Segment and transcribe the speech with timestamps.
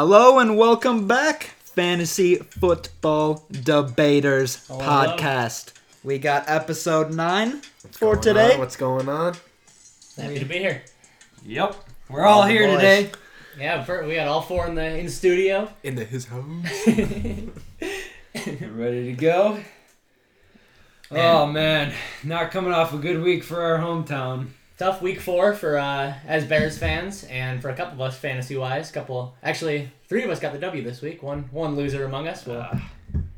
[0.00, 5.16] Hello and welcome back, Fantasy Football Debaters oh, Hello.
[5.16, 5.72] podcast.
[6.04, 7.60] We got episode 9
[7.90, 8.52] for today.
[8.52, 8.60] on?
[8.60, 9.34] What's going on?
[10.16, 10.84] Happy to be here.
[11.44, 11.74] Yep.
[12.08, 12.76] We're all Oh, here boys.
[12.76, 13.10] today.
[13.58, 15.68] Yeah, we got all four in the in studio.
[15.82, 16.44] In the his house.
[18.46, 19.58] Ready to go?
[21.10, 21.92] Oh man,
[22.22, 24.50] not coming off a good week for our hometown.
[24.78, 28.56] Tough week four for uh, as Bears fans, and for a couple of us fantasy
[28.56, 28.92] wise.
[28.92, 31.20] Couple, actually, three of us got the W this week.
[31.22, 32.46] One one loser among us.
[32.46, 32.90] Well, Ah.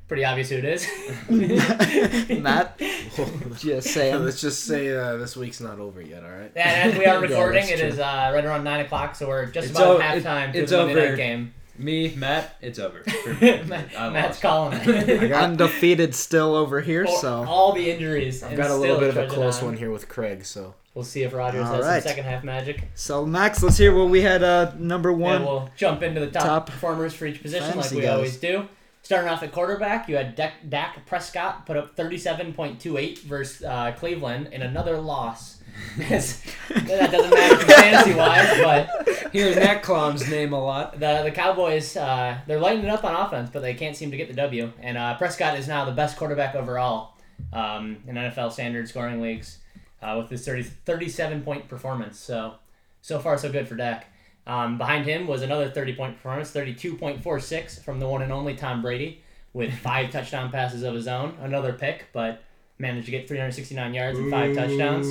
[0.06, 0.86] pretty obvious who it is.
[2.42, 2.78] Matt,
[3.58, 4.22] just saying.
[4.22, 6.22] Let's just say uh, this week's not over yet.
[6.24, 6.52] All right.
[6.54, 7.88] and as we are recording, that's it true.
[7.88, 10.58] is uh, right around nine o'clock, so we're just It's about o- it- halftime to
[10.58, 11.16] it's the Monday over.
[11.16, 11.54] game.
[11.78, 13.02] Me, Matt, it's over.
[13.40, 13.62] me.
[13.62, 14.42] Matt- I Matt's lost.
[14.42, 15.32] calling it.
[15.32, 17.44] Undefeated still over here, For so.
[17.48, 18.42] all the injuries.
[18.42, 19.64] I've got a little bit of a close on.
[19.66, 20.44] one here with Craig.
[20.44, 22.02] So We'll see if Rodgers All has right.
[22.02, 22.88] some second half magic.
[22.96, 25.36] So, Max, let's hear what we had uh, number one.
[25.36, 28.10] And we'll jump into the top, top performers for each position like we guys.
[28.10, 28.66] always do.
[29.02, 34.48] Starting off at quarterback, you had Dak, Dak Prescott put up 37.28 versus uh, Cleveland
[34.52, 35.58] in another loss.
[35.98, 40.98] That doesn't matter fantasy wise, but Hearing that clown's name a lot.
[40.98, 44.16] the the Cowboys uh, they're lighting it up on offense, but they can't seem to
[44.16, 44.72] get the W.
[44.80, 47.14] And uh, Prescott is now the best quarterback overall
[47.52, 49.58] um, in NFL standard scoring leagues
[50.02, 52.18] uh, with his 30, 37 point performance.
[52.18, 52.54] So
[53.02, 54.06] so far so good for Dak.
[54.46, 58.82] Um, behind him was another 30 point performance, 32.46 from the one and only Tom
[58.82, 61.36] Brady with five touchdown passes of his own.
[61.40, 62.42] Another pick, but
[62.78, 65.06] managed to get 369 yards and five touchdowns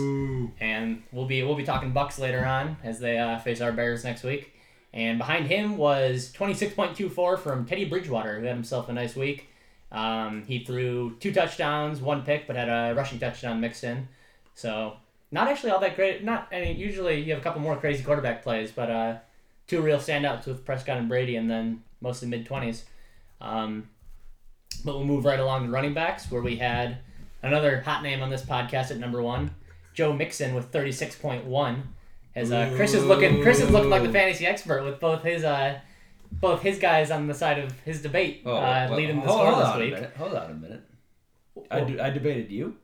[0.60, 4.04] and we'll be we'll be talking Bucs later on as they uh, face our Bears
[4.04, 4.54] next week.
[4.92, 9.48] And behind him was 26.24 from Teddy Bridgewater, who had himself a nice week.
[9.92, 14.08] Um, he threw two touchdowns, one pick, but had a rushing touchdown mixed in.
[14.60, 14.98] So
[15.32, 16.24] not actually all that great.
[16.24, 19.18] Not I mean usually you have a couple more crazy quarterback plays, but uh,
[19.68, 22.84] two real standouts with Prescott and Brady, and then mostly mid twenties.
[23.40, 23.90] Um,
[24.84, 26.98] but we'll move right along to running backs, where we had
[27.42, 29.52] another hot name on this podcast at number one,
[29.94, 31.84] Joe Mixon with thirty six point one.
[32.36, 35.44] As uh, Chris is looking, Chris is looking like the fantasy expert with both his
[35.46, 35.80] uh,
[36.32, 39.40] both his guys on the side of his debate, uh, Oh, well, leading the hold,
[39.40, 39.92] score hold this on week.
[39.94, 40.14] A minute.
[40.18, 40.82] Hold on a minute.
[41.72, 42.76] I, Well, d- I debated you.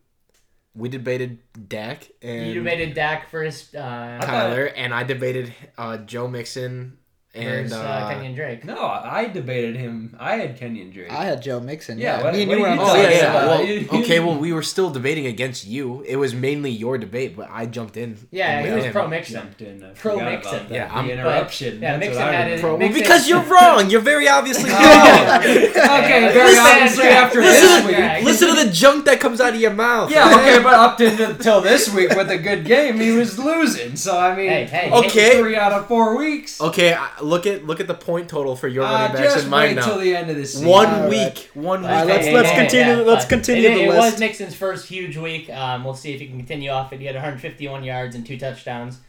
[0.75, 6.27] We debated Dak and you debated Dak first uh, Tyler, and I debated uh, Joe
[6.27, 6.97] Mixon
[7.35, 8.65] and versus uh, uh, Kenyon Drake.
[8.65, 10.15] No, I debated him.
[10.19, 11.11] I had Kenyon Drake.
[11.11, 11.97] I had Joe Mixon.
[11.97, 13.33] Yeah, Yeah, what- me and what you were you on Oh the yeah, same yeah.
[13.33, 13.89] side.
[13.91, 14.19] Well, okay.
[14.19, 16.01] Well, we were still debating against you.
[16.07, 18.17] It was mainly your debate, but I jumped in.
[18.31, 19.35] Yeah, he was pro Mixon.
[19.35, 19.91] Jumped in.
[19.95, 20.65] Pro Mixon.
[20.69, 21.81] Yeah, The I'm- interruption.
[21.81, 23.89] yeah, Mixon had it- Pro- well, because you're wrong.
[23.89, 24.81] You're very obviously wrong.
[25.95, 28.25] Okay, very Listen- obviously after this week.
[28.25, 30.11] Listen to the junk that comes out of your mouth.
[30.11, 33.95] Yeah, okay, but up until this week with a good game, he was losing.
[33.95, 35.39] So I mean, Hey, hey, Okay.
[35.39, 36.59] three out of four weeks.
[36.61, 39.41] Okay, I- look at look at the point total for your Uh, running backs just
[39.43, 40.01] and mine wait till now.
[40.01, 40.67] the end of the season.
[40.67, 41.55] One All week, right.
[41.55, 41.89] one week.
[41.89, 43.97] All right, let's- Hey, let's hey, continue- hey, let's but continue it, the it list.
[43.97, 45.49] It was Mixon's first huge week.
[45.49, 46.99] Um, we'll see if he can continue off it.
[46.99, 48.99] He had 151 yards and two touchdowns.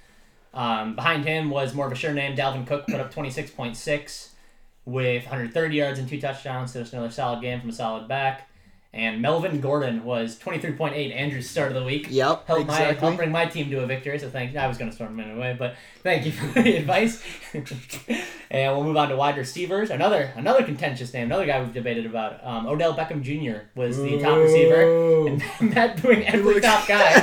[0.55, 2.35] Um, behind him was more of a sure name.
[2.37, 4.31] Dalvin Cook put up 26.6
[4.87, 6.73] with 130 yards and two touchdowns.
[6.73, 8.46] So it's another solid game from a solid back.
[8.97, 12.07] And Melvin Gordon was 23.8, Andrew's start of the week.
[12.09, 13.07] Yep, Help my exactly.
[13.07, 14.19] help bring my team to a victory.
[14.19, 17.23] So thank I was going to storm him anyway, but thank you for the advice.
[18.51, 19.91] and we'll move on to wide receivers.
[19.91, 21.25] Another another contentious name.
[21.27, 22.43] Another guy we've debated about.
[22.43, 23.67] Um, Odell Beckham Jr.
[23.75, 25.27] was the top receiver,
[25.61, 27.21] and Matt doing every top guy.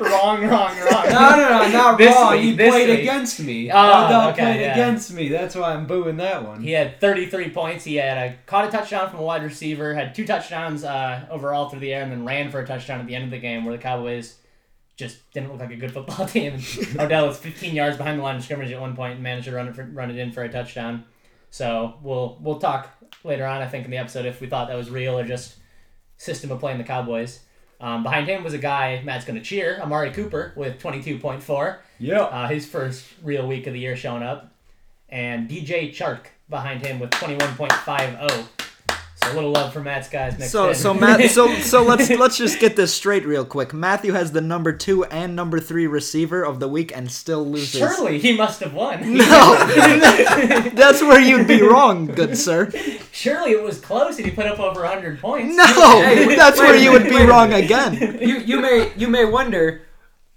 [0.00, 1.04] wrong, wrong, wrong.
[1.10, 2.32] No, no, no, not This wrong.
[2.32, 3.00] week, he played week.
[3.00, 3.70] against me.
[3.70, 4.72] Oh, Odell okay, played yeah.
[4.72, 5.28] against me.
[5.28, 6.62] That's why I'm booing that one.
[6.62, 7.84] He had 33 points.
[7.84, 11.68] He had a caught a touchdown from a wide receiver, had two touchdowns uh, overall
[11.68, 13.64] through the air, and then ran for a touchdown at the end of the game
[13.64, 14.36] where the Cowboys
[14.96, 16.58] just didn't look like a good football team.
[16.98, 19.54] Odell was 15 yards behind the line of scrimmage at one point and managed to
[19.54, 21.04] run it for, run it in for a touchdown.
[21.50, 22.88] So we'll we'll talk
[23.24, 25.56] later on, I think, in the episode if we thought that was real or just
[26.16, 27.40] system of playing the Cowboys.
[27.80, 32.20] Um, behind him was a guy Matt's going to cheer, Amari Cooper with 22.4 Yeah.
[32.24, 34.52] uh, his first real week of the year showing up,
[35.08, 38.59] and DJ Chark behind him with 21.50.
[39.24, 40.74] So a little love for Matt's guys mixed So in.
[40.74, 43.74] so Matt so so let's let's just get this straight real quick.
[43.74, 47.78] Matthew has the number two and number three receiver of the week and still loses.
[47.78, 49.14] Surely he must have won.
[49.18, 49.24] No,
[50.74, 52.70] that's where you'd be wrong, good sir.
[53.12, 55.54] Surely it was close and he put up over 100 points.
[55.56, 55.64] No,
[56.02, 58.18] Hey, that's wait where a you minute, would be wait wrong again.
[58.20, 59.82] you you may you may wonder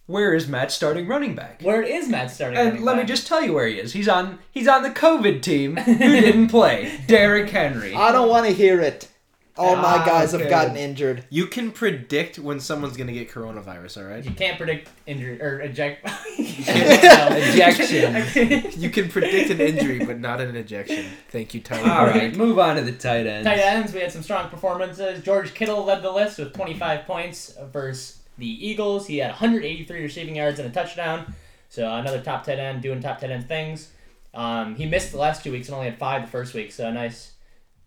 [0.06, 1.62] where is Matt starting running back?
[1.62, 2.58] Where is Matt starting?
[2.60, 3.94] And running let me just tell you where he is.
[3.94, 7.00] He's on he's on the COVID team who didn't play.
[7.08, 7.96] Derrick Henry.
[7.96, 9.08] I don't want to hear it.
[9.56, 11.26] All my Ah, guys have gotten injured.
[11.30, 13.98] You can predict when someone's gonna get coronavirus.
[14.02, 14.26] All right.
[14.26, 16.10] You can't predict injury or eject.
[16.40, 18.82] Ejection.
[18.82, 21.06] You can predict an injury, but not an ejection.
[21.30, 21.88] Thank you, Tyler.
[21.92, 23.46] All right, move on to the tight ends.
[23.46, 25.22] Tight ends, we had some strong performances.
[25.24, 29.08] George Kittle led the list with 25 points versus the Eagles.
[29.08, 31.34] He had 183 receiving yards and a touchdown.
[31.70, 33.90] So another top tight end doing top tight end things.
[34.34, 36.88] Um, he missed the last two weeks and only had five the first week, so
[36.88, 37.34] a nice,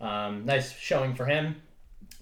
[0.00, 1.60] um, nice showing for him.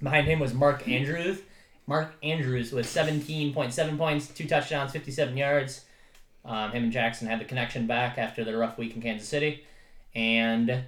[0.03, 1.41] Behind him was Mark Andrews.
[1.87, 5.85] Mark Andrews with 17.7 points, two touchdowns, 57 yards.
[6.45, 9.65] Um, him and Jackson had the connection back after their rough week in Kansas City.
[10.15, 10.85] And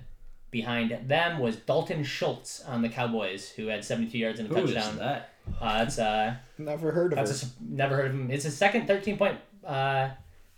[0.50, 4.64] behind them was Dalton Schultz on the Cowboys, who had 72 yards and a Who
[4.66, 4.96] is touchdown.
[4.98, 5.30] that?
[5.60, 7.50] Uh, that's uh, Never heard of that's a, her.
[7.50, 8.30] s- never heard of him.
[8.30, 10.10] It's his second 13 point uh,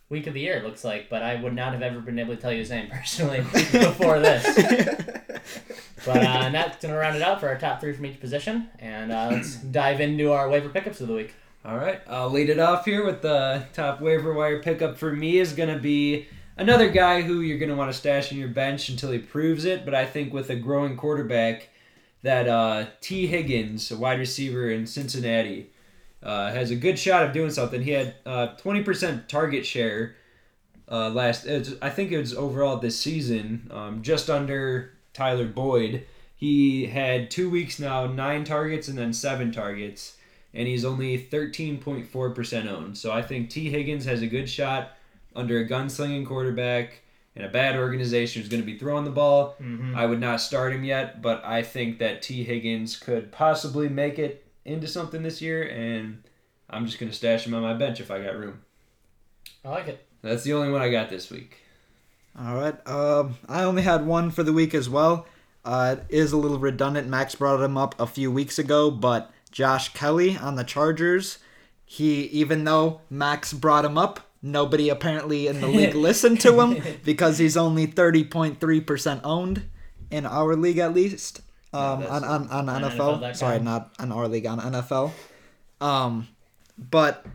[0.09, 2.35] week of the year, it looks like, but I would not have ever been able
[2.35, 4.45] to tell you his name personally before this.
[6.07, 8.69] But uh, and that's gonna round it out for our top three from each position,
[8.79, 11.35] and uh, let's dive into our waiver pickups of the week.
[11.65, 15.39] All right, I'll lead it off here with the top waiver wire pickup for me
[15.39, 16.27] is going to be
[16.57, 19.65] another guy who you're going to want to stash in your bench until he proves
[19.65, 19.85] it.
[19.85, 21.69] But I think with a growing quarterback,
[22.23, 25.71] that uh, Tee Higgins, a wide receiver in Cincinnati,
[26.23, 27.83] uh, has a good shot of doing something.
[27.83, 30.17] He had uh, 20% target share
[30.91, 31.47] uh, last.
[31.81, 36.07] I think it was overall this season, um, just under Tyler Boyd.
[36.35, 40.19] He had two weeks now, nine targets and then seven targets
[40.55, 42.97] and he's only 13.4% owned.
[42.97, 44.97] So I think Tee Higgins has a good shot
[45.37, 47.03] under a gunslinging quarterback
[47.39, 49.55] and a bad organization who's going to be throwing the ball.
[49.63, 49.95] Mm-hmm.
[49.97, 54.19] I would not start him yet, but I think that Tee Higgins could possibly make
[54.19, 56.25] it into something this year, and
[56.69, 58.63] I'm just going to stash him on my bench if I got room.
[59.65, 60.05] I like it.
[60.21, 61.59] That's the only one I got this week.
[62.37, 62.87] All right.
[62.89, 65.27] Um, I only had one for the week as well.
[65.65, 67.07] Uh, it is a little redundant.
[67.07, 71.39] Max brought him up a few weeks ago, but Josh Kelley on the Chargers,
[71.85, 76.83] he even though Max brought him up, nobody apparently in the league listened to him
[77.05, 79.69] because he's only thirty point three percent owned
[80.11, 81.41] in our league at least.
[81.73, 83.19] Um, that's- on on, on on NFL.
[83.21, 83.35] NFL.com.
[83.35, 85.13] Sorry, not on our league on NFL.
[85.81, 86.29] Um,
[86.79, 87.27] but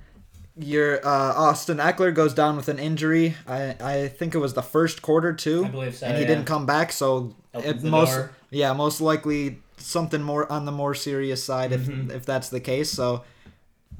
[0.57, 3.35] your uh, Austin Ekeler goes down with an injury.
[3.47, 6.05] I I think it was the first quarter too, I believe so.
[6.07, 6.27] and he yeah.
[6.29, 6.91] didn't come back.
[6.91, 8.31] So Opens it most door.
[8.49, 12.11] yeah most likely something more on the more serious side if Mhm.
[12.11, 12.89] if that's the case.
[12.91, 13.23] So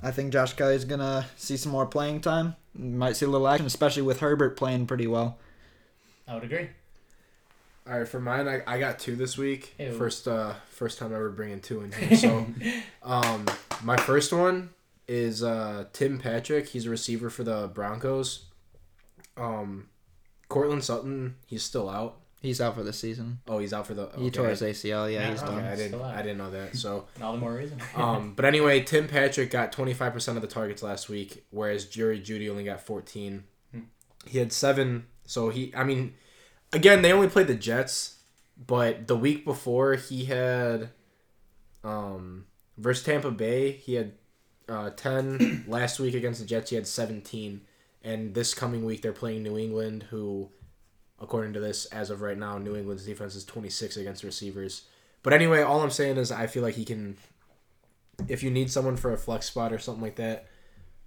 [0.02, 2.56] I think Josh Kelley's gonna see some more playing time.
[2.76, 5.38] Might see a little action, especially with Herbert playing pretty well.
[6.28, 6.70] I would agree.
[7.86, 9.76] All right, for mine, I, I got two this week.
[9.78, 9.92] Ew.
[9.92, 12.16] First, uh, first time ever bringing two in here.
[12.16, 12.46] So,
[13.04, 13.46] um,
[13.84, 14.70] my first one
[15.08, 16.70] is uh Tim Patrick.
[16.70, 18.46] He's a receiver for the Broncos.
[19.36, 19.90] Um,
[20.48, 22.20] Courtland Sutton, he's still out.
[22.44, 23.40] He's out for the season.
[23.48, 24.10] Oh, he's out for the.
[24.18, 24.30] He okay.
[24.30, 25.10] tore his ACL.
[25.10, 25.56] Yeah, Yeah, he's okay.
[25.56, 25.64] done.
[25.64, 26.02] I didn't.
[26.02, 26.14] Out.
[26.14, 26.76] I didn't know that.
[26.76, 27.80] So, All the more reason.
[27.96, 31.86] um, but anyway, Tim Patrick got twenty five percent of the targets last week, whereas
[31.86, 33.46] Jerry Jeudy only got fourteen.
[33.72, 33.80] Hmm.
[34.28, 35.06] He had seven.
[35.26, 36.16] So he, I mean,
[36.74, 38.18] again, they only played the Jets,
[38.58, 40.90] but the week before he had,
[41.82, 42.48] um,
[42.78, 44.12] versus Tampa Bay, he had
[44.68, 45.64] uh, ten.
[45.70, 47.62] last week against the Jets, he had seventeen,
[48.04, 50.50] and this coming week they're playing New England, who,
[51.24, 54.84] according to this, as of right now, New England's defense is twenty six against receivers.
[55.24, 57.18] But anyway, all I'm saying is I feel like he can.
[58.28, 60.48] If you need someone for a flex spot or something like that,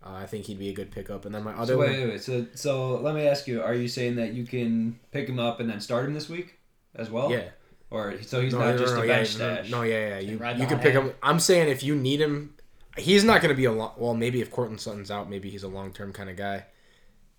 [0.05, 1.25] uh, I think he'd be a good pickup.
[1.25, 2.23] And then my other So one, wait, wait, wait.
[2.23, 5.61] So, so let me ask you: Are you saying that you can pick him up
[5.61, 6.59] and then start him this week
[6.95, 7.31] as well?
[7.31, 7.51] yeah,
[7.91, 9.71] Or so he's No, not no, just no, a yeah, bench no, stash?
[9.71, 10.19] No, yeah, yeah.
[10.19, 11.13] You ride you can pick him.
[11.23, 12.55] I'm saying if you need him,
[12.97, 13.93] he's not going to be a long.
[13.97, 16.65] Well, maybe if Courtland Sutton's out, maybe he's a long term kind of guy.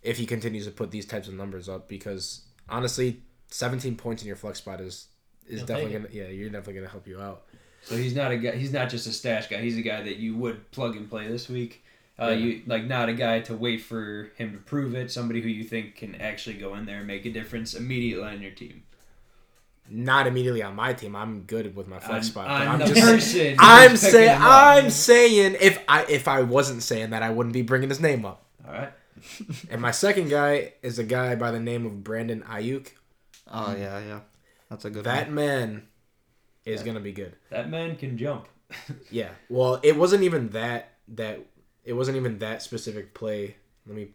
[0.04, 4.28] If he continues to put these types of numbers up, because honestly, 17 points in
[4.28, 5.08] your flex spot is
[5.48, 7.44] is He'll definitely gonna yeah you're definitely gonna help you out.
[7.84, 8.52] So he's not a guy.
[8.52, 9.62] He's not just a stash guy.
[9.62, 11.84] He's a guy that you would plug and play this week.
[12.20, 12.34] Uh, Yeah.
[12.34, 15.12] You like not a guy to wait for him to prove it.
[15.12, 18.42] Somebody who you think can actually go in there and make a difference immediately on
[18.42, 18.84] your team.
[19.90, 21.16] Not immediately on my team.
[21.16, 22.48] I'm good with my flex on, spot.
[22.50, 23.56] on but I'm the just person.
[23.60, 24.38] I'm saying.
[24.42, 28.26] I'm saying if I if I wasn't saying that I wouldn't be bringing his name
[28.26, 28.44] up.
[28.68, 28.92] All right.
[29.70, 32.90] And my second guy is a guy by the name of Brandon Aiyuk.
[33.52, 34.20] Oh yeah, yeah.
[34.70, 35.36] That's a good That one.
[35.36, 35.88] man
[36.66, 36.86] is Yeah.
[36.88, 37.36] gonna be good.
[37.50, 38.48] That man can jump.
[39.12, 39.30] Yeah.
[39.50, 41.40] Well, it wasn't even that that
[41.86, 43.56] it wasn't even that specific play.
[43.86, 44.10] Let me.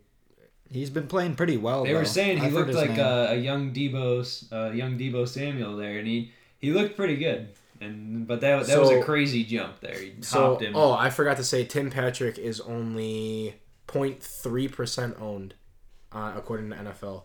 [0.71, 1.85] He's been playing pretty well.
[1.85, 5.77] They were saying he I've looked like a, a young Deebo, uh, young Deebo Samuel
[5.77, 7.49] there, and he he looked pretty good.
[7.81, 9.99] And but that that was a crazy jump there.
[9.99, 10.75] He So hopped him.
[10.77, 13.55] oh, I forgot to say Tim Patrick is only
[13.93, 15.55] 0.3 percent owned,
[16.13, 17.25] uh, according to NFL.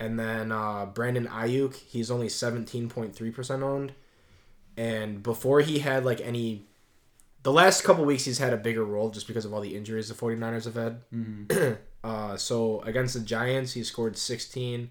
[0.00, 3.92] And then uh, Brandon Aiyuk, he's only 17.3 percent owned.
[4.76, 6.66] and before he had like any,
[7.42, 10.08] the last couple weeks he's had a bigger role just because of all the injuries
[10.08, 11.78] the 49ers have had.
[12.04, 14.90] uh, so against the Giants, he scored 16.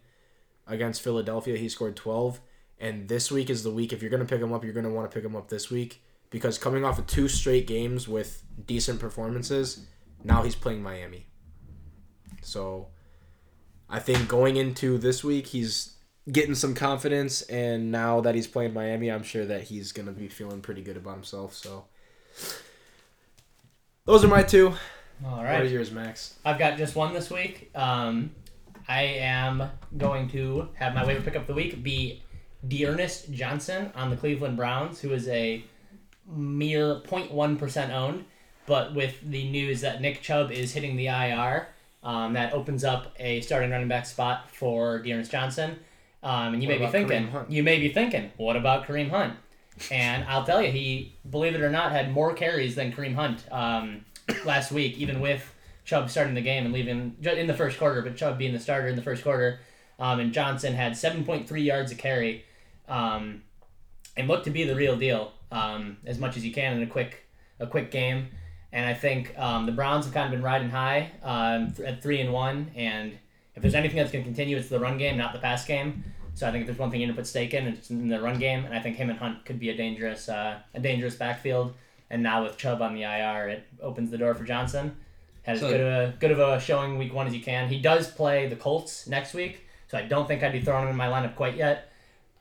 [0.68, 2.40] Against Philadelphia, he scored 12.
[2.80, 4.86] And this week is the week, if you're going to pick him up, you're going
[4.86, 8.08] to want to pick him up this week because coming off of two straight games
[8.08, 9.86] with decent performances,
[10.24, 11.28] now he's playing Miami.
[12.42, 12.88] So
[13.90, 15.96] I think going into this week, he's
[16.32, 20.28] getting some confidence, and now that he's playing Miami, I'm sure that he's gonna be
[20.28, 21.54] feeling pretty good about himself.
[21.54, 21.86] So
[24.06, 24.74] those are my two.
[25.26, 25.54] All right.
[25.54, 26.36] What are yours, Max?
[26.44, 27.70] I've got just one this week.
[27.76, 28.32] Um,
[28.88, 32.24] I am going to have my waiver pick up the week be
[32.68, 35.64] D'Ernest Johnson on the Cleveland Browns, who is a
[36.28, 38.26] mere 0.1% owned.
[38.72, 41.68] But with the news that Nick Chubb is hitting the IR,
[42.04, 45.78] um, that opens up a starting running back spot for D'Ernest Johnson.
[46.24, 49.34] Um, and you What may be thinking, you may be thinking, what about Kareem Hunt?
[49.92, 53.44] And I'll tell you, he, believe it or not, had more carries than Kareem Hunt
[53.52, 54.06] um,
[54.46, 58.16] last week, even with Chubb starting the game and leaving in the first quarter, but
[58.16, 59.60] Chubb being the starter in the first quarter.
[60.00, 62.46] Um, and Johnson had 7.3 yards a carry
[62.88, 63.42] um,
[64.16, 66.88] and looked to be the real deal um, as much as you can in a
[66.88, 67.26] quick
[67.60, 68.30] a quick game.
[68.74, 72.02] And I think um, the Browns have kind of been riding high um, th- at
[72.02, 72.72] three and one.
[72.76, 73.18] And
[73.56, 76.04] if there's anything that's going to continue, it's the run game, not the pass game.
[76.36, 78.08] So I think if there's one thing you need to put stake in, it's in
[78.08, 78.64] the run game.
[78.64, 81.74] And I think him and Hunt could be a dangerous uh, a dangerous backfield.
[82.10, 84.96] And now with Chubb on the IR, it opens the door for Johnson.
[85.44, 87.68] Had as So- good of a good of a showing week one as you can.
[87.68, 90.90] He does play the Colts next week, so I don't think I'd be throwing him
[90.92, 91.92] in my lineup quite yet.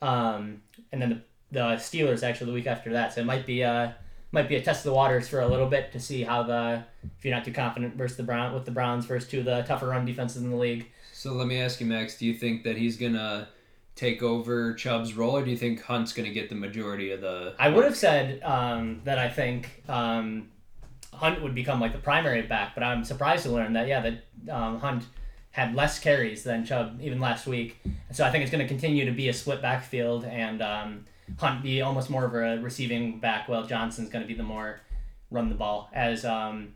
[0.01, 0.61] Um,
[0.91, 1.21] and then the,
[1.59, 3.91] the Steelers actually the week after that, so it might be uh
[4.31, 6.83] might be a test of the waters for a little bit to see how the
[7.17, 9.61] if you're not too confident versus the Brown with the Browns versus two of the
[9.63, 10.87] tougher run defenses in the league.
[11.13, 12.17] So let me ask you, Max.
[12.17, 13.49] Do you think that he's gonna
[13.95, 17.53] take over Chubb's role, or do you think Hunt's gonna get the majority of the?
[17.59, 20.49] I would have said um, that I think um,
[21.13, 24.53] Hunt would become like the primary back, but I'm surprised to learn that yeah that
[24.53, 25.03] um, Hunt
[25.51, 28.67] had less carries than Chubb even last week, and so I think it's going to
[28.67, 31.05] continue to be a split backfield and um,
[31.37, 34.81] Hunt be almost more of a receiving back, while Johnson's going to be the more
[35.29, 35.89] run the ball.
[35.93, 36.73] As um,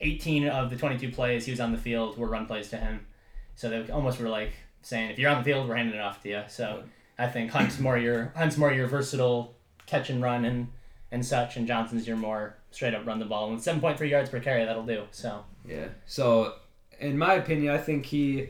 [0.00, 3.06] 18 of the 22 plays he was on the field were run plays to him,
[3.54, 6.22] so they almost were like saying if you're on the field we're handing it off
[6.22, 6.42] to you.
[6.48, 6.84] So
[7.18, 9.54] I think Hunt's more your Hunt's more your versatile
[9.86, 10.68] catch and run and
[11.10, 13.50] and such, and Johnson's your more straight up run the ball.
[13.50, 15.04] And 7.3 yards per carry, that'll do.
[15.10, 15.88] So Yeah.
[16.06, 16.54] So,
[17.00, 18.48] in my opinion, I think he,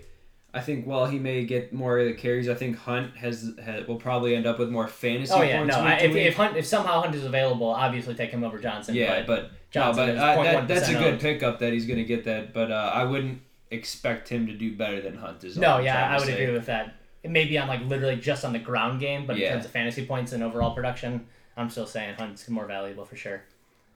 [0.56, 3.86] I think while he may get more of the carries, I think Hunt has, has
[3.86, 5.76] will probably end up with more fantasy oh yeah, points.
[5.76, 8.94] no, I, if, if Hunt if somehow Hunt is available, obviously take him over Johnson.
[8.94, 11.20] yeah, but, but no, Johnson but is uh, that, that's a good owned.
[11.20, 12.54] pickup that he's going to get that.
[12.54, 15.44] But uh, I wouldn't expect him to do better than Hunt.
[15.44, 16.42] Is all no, yeah, I would say.
[16.42, 16.94] agree with that.
[17.22, 19.48] It may be on like literally just on the ground game, but Yeah.
[19.48, 23.16] in terms of fantasy points and overall production, I'm still saying Hunt's more valuable for
[23.16, 23.42] sure.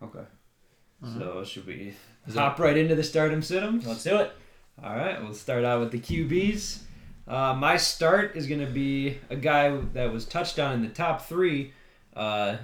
[0.02, 0.24] Okay.
[1.02, 1.18] Mm-hmm.
[1.18, 1.94] So should we
[2.34, 3.86] hop right into the stardom situms?
[3.86, 4.32] Let's do it.
[4.82, 6.78] All right, we'll start out with the QBs.
[7.28, 10.88] Uh, my start is going to be a guy that was touched on in the
[10.88, 11.74] top three.
[12.16, 12.56] Uh,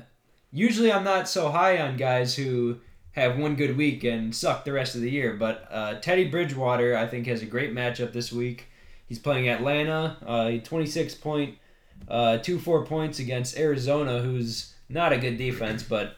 [0.50, 2.78] usually, I'm not so high on guys who
[3.12, 6.96] have one good week and suck the rest of the year, but uh, Teddy Bridgewater,
[6.96, 8.68] I think, has a great matchup this week.
[9.06, 16.16] He's playing Atlanta, uh, 26.24 points against Arizona, who's not a good defense, but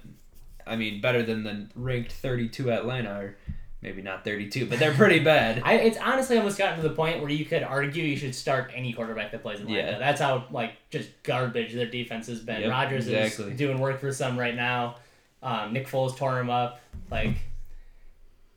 [0.65, 3.37] I mean, better than the ranked 32 Atlanta, or
[3.81, 5.63] maybe not 32, but they're pretty bad.
[5.65, 8.73] I, it's honestly almost gotten to the point where you could argue you should start
[8.75, 9.93] any quarterback that plays in Atlanta.
[9.93, 9.99] Yeah.
[9.99, 12.63] That's how like just garbage their defense has been.
[12.63, 13.53] Yep, Rodgers exactly.
[13.53, 14.97] is doing work for some right now.
[15.43, 16.81] Um, Nick Foles tore him up.
[17.11, 17.37] Like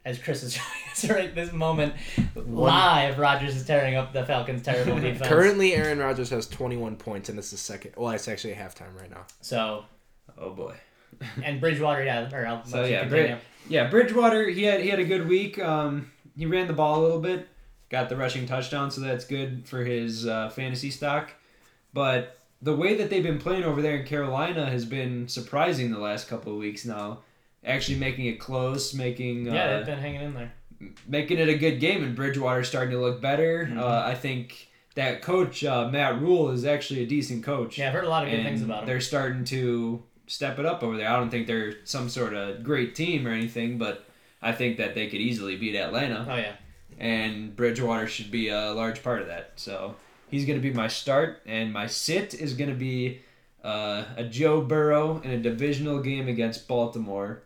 [0.04, 0.54] as Chris is
[0.96, 1.94] showing right this moment,
[2.36, 5.28] live Rodgers is tearing up the Falcons' terrible defense.
[5.28, 7.94] Currently, Aaron Rodgers has 21 points, and it's the second.
[7.96, 9.26] Well, it's actually halftime right now.
[9.42, 9.86] So
[10.38, 10.76] Oh boy.
[11.44, 13.28] and Bridgewater, yeah, or I'll So yeah, continue.
[13.28, 14.50] Brid- yeah, Bridgewater.
[14.50, 15.60] He had he had a good week.
[15.60, 17.48] Um, he ran the ball a little bit,
[17.90, 21.32] got the rushing touchdown, so that's good for his uh, fantasy stock.
[21.94, 26.00] But the way that they've been playing over there in Carolina has been surprising the
[26.00, 27.20] last couple of weeks now.
[27.64, 30.54] Actually, making it close, making uh, yeah, they've been hanging in there.
[31.08, 33.66] making it a good game, and Bridgewater's starting to look better.
[33.66, 33.80] Mm-hmm.
[33.80, 37.78] Uh, I think that coach uh, Matt Rhule is actually a decent coach.
[37.78, 38.88] Yeah, I've heard a lot of good things about him.
[38.88, 41.10] They're starting to step it up over there.
[41.10, 44.06] I don't think they're some sort of great team or anything, but
[44.42, 46.56] I think that they could easily beat Atlanta, Oh yeah,
[46.98, 49.52] and Bridgewater should be a large part of that.
[49.58, 49.96] So
[50.30, 53.20] he's going to be my start, and my sit is going to be
[53.62, 57.44] uh, a Joe Burrow in a divisional game against Baltimore.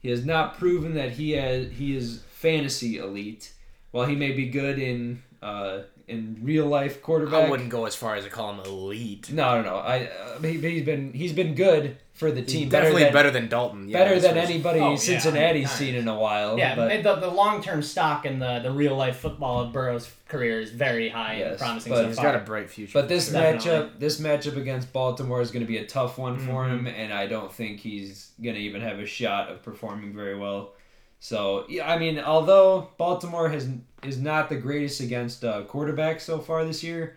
[0.00, 3.52] He has not proven that he has he is fantasy elite.
[3.92, 7.46] While he may be good in uh, in real life quarterback.
[7.46, 9.30] I wouldn't go as far as to call him elite.
[9.32, 9.76] No, no, no.
[9.76, 12.68] I uh, he, he's been he's been good for the team.
[12.70, 13.88] Definitely than, better than Dalton.
[13.88, 15.72] Yeah, better than anybody Oh, yeah, Cincinnati's nice.
[15.76, 16.58] seen in a while.
[16.58, 20.10] Yeah, but, the, the long term stock in the, the real life football of Burrow's
[20.28, 22.24] career is very high and promising but so He's far.
[22.32, 22.92] got a bright future.
[23.00, 23.42] But this for Sure.
[23.42, 23.90] matchup, Definitely.
[23.98, 26.86] this matchup against Baltimore is going to be a tough one for Mm-hmm.
[26.86, 30.38] him, and I don't think he's going to even have a shot of performing very
[30.38, 30.72] well.
[31.20, 33.68] So yeah, I mean, although Baltimore has
[34.02, 37.16] is not the greatest against uh, quarterbacks so far this year,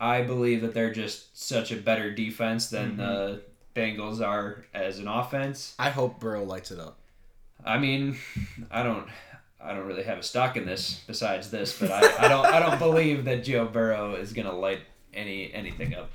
[0.00, 2.96] I believe that they're just such a better defense than Mm-hmm.
[2.98, 3.42] the
[3.74, 5.74] Bengals are as an offense.
[5.80, 6.96] I hope Burrow lights it up.
[7.64, 8.16] I mean,
[8.70, 9.06] I don't.
[9.60, 12.60] I don't really have a stock in this besides this, but I, I don't I
[12.60, 14.80] don't believe that Joe Burrow is gonna light
[15.12, 16.10] any anything up.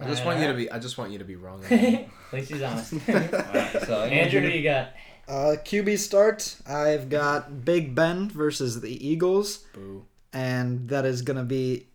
[0.00, 0.70] I just want you to be.
[0.70, 1.62] I just want you to be wrong.
[1.62, 1.82] on that.
[1.82, 2.92] At least he's honest.
[3.08, 4.90] Alright, so Andrew, who you got?
[5.26, 6.56] Uh, QB start.
[6.66, 10.04] I've got Big Ben versus the Eagles, Boo.
[10.32, 11.86] and that is gonna be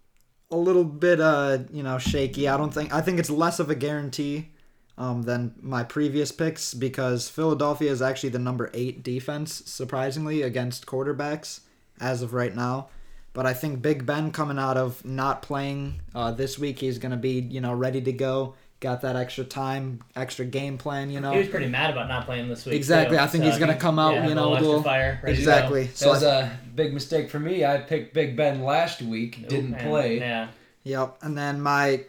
[0.52, 2.48] a little bit uh you know shaky.
[2.48, 4.50] I don't think I think it's less of a guarantee
[4.98, 10.88] um than my previous picks because Philadelphia is actually the number eight defense surprisingly against
[10.88, 11.60] quarterbacks
[12.00, 12.90] as of right now.
[13.34, 17.16] But I think Big Ben coming out of not playing uh, this week, he's gonna
[17.18, 18.56] be you know ready to go.
[18.82, 21.34] Got that extra time, extra game plan, you know.
[21.34, 22.76] He was pretty mad about not playing this week.
[22.76, 23.24] Exactly, too.
[23.24, 25.20] I think So he's gonna come out, yeah, you have a know, little fire.
[25.22, 25.40] ready go.
[25.40, 25.84] Exactly.
[25.88, 27.66] That So was I, a big mistake for me.
[27.66, 30.20] I picked Big Ben last week, didn't And, play.
[30.20, 30.48] Yeah.
[30.84, 31.18] Yep.
[31.22, 32.06] And then my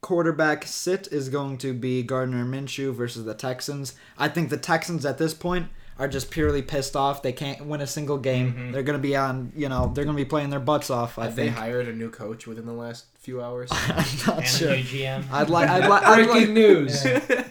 [0.00, 3.94] quarterback sit is going to be Gardner Minshew versus the Texans.
[4.18, 7.22] I think the Texans at this point are just purely pissed off.
[7.22, 8.52] They can't win a single game.
[8.52, 8.72] Mm-hmm.
[8.72, 11.18] They're going to be on, you know, they're going to be playing their butts off,
[11.18, 13.70] I Have they hired a new coach within the last few hours?
[13.72, 13.96] I'm
[14.26, 14.70] not And sure.
[14.72, 15.24] a new GM.
[15.32, 17.06] I'd like I'd like I'd Breaking like news.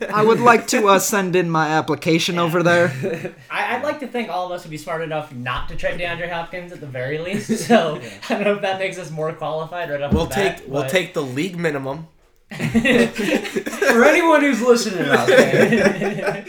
[0.10, 3.34] I would like to uh, send in my application over there.
[3.50, 6.00] I, I'd like to think all of us would be smart enough not to trade
[6.00, 7.66] DeAndre Hopkins at the very least.
[7.66, 10.58] So I don't know if that makes us more qualified right off We'll the bat.
[10.58, 12.08] take we'll but- take the league minimum.
[12.54, 16.44] for anyone who's listening out there,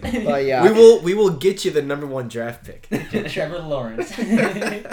[0.24, 0.62] But yeah.
[0.64, 2.88] We will we will get you the number one draft pick.
[3.30, 4.12] Trevor Lawrence.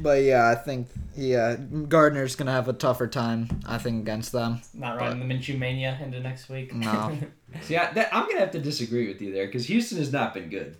[0.00, 4.30] But yeah, I think yeah, Gardner's going to have a tougher time I think against
[4.30, 4.60] them.
[4.72, 6.72] not running the Minshew mania into next week.
[6.72, 7.18] No.
[7.62, 10.34] see, I, that, I'm gonna have to disagree with you there because Houston has not
[10.34, 10.76] been good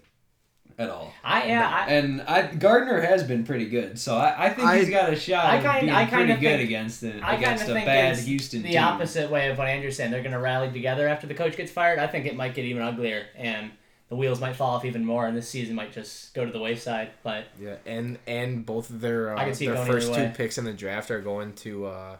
[0.78, 1.12] at all.
[1.24, 1.68] I yeah.
[1.68, 5.12] I, And I, Gardner has been pretty good, so I, I think I- he's got
[5.12, 7.42] a shot I of kind- being I kinda pretty good think- against the, I kind
[7.42, 8.82] against of a think bad it's Houston the team.
[8.82, 10.10] opposite way of what Andrew's saying.
[10.12, 11.98] They're going to rally together after the coach gets fired.
[11.98, 13.72] I think it might get even uglier, and
[14.08, 16.60] the wheels might fall off even more, and this season might just go to the
[16.60, 17.10] wayside.
[17.22, 20.58] But Yeah, and and both of their I uh, can see their first two picks
[20.58, 22.16] in the draft are going to uh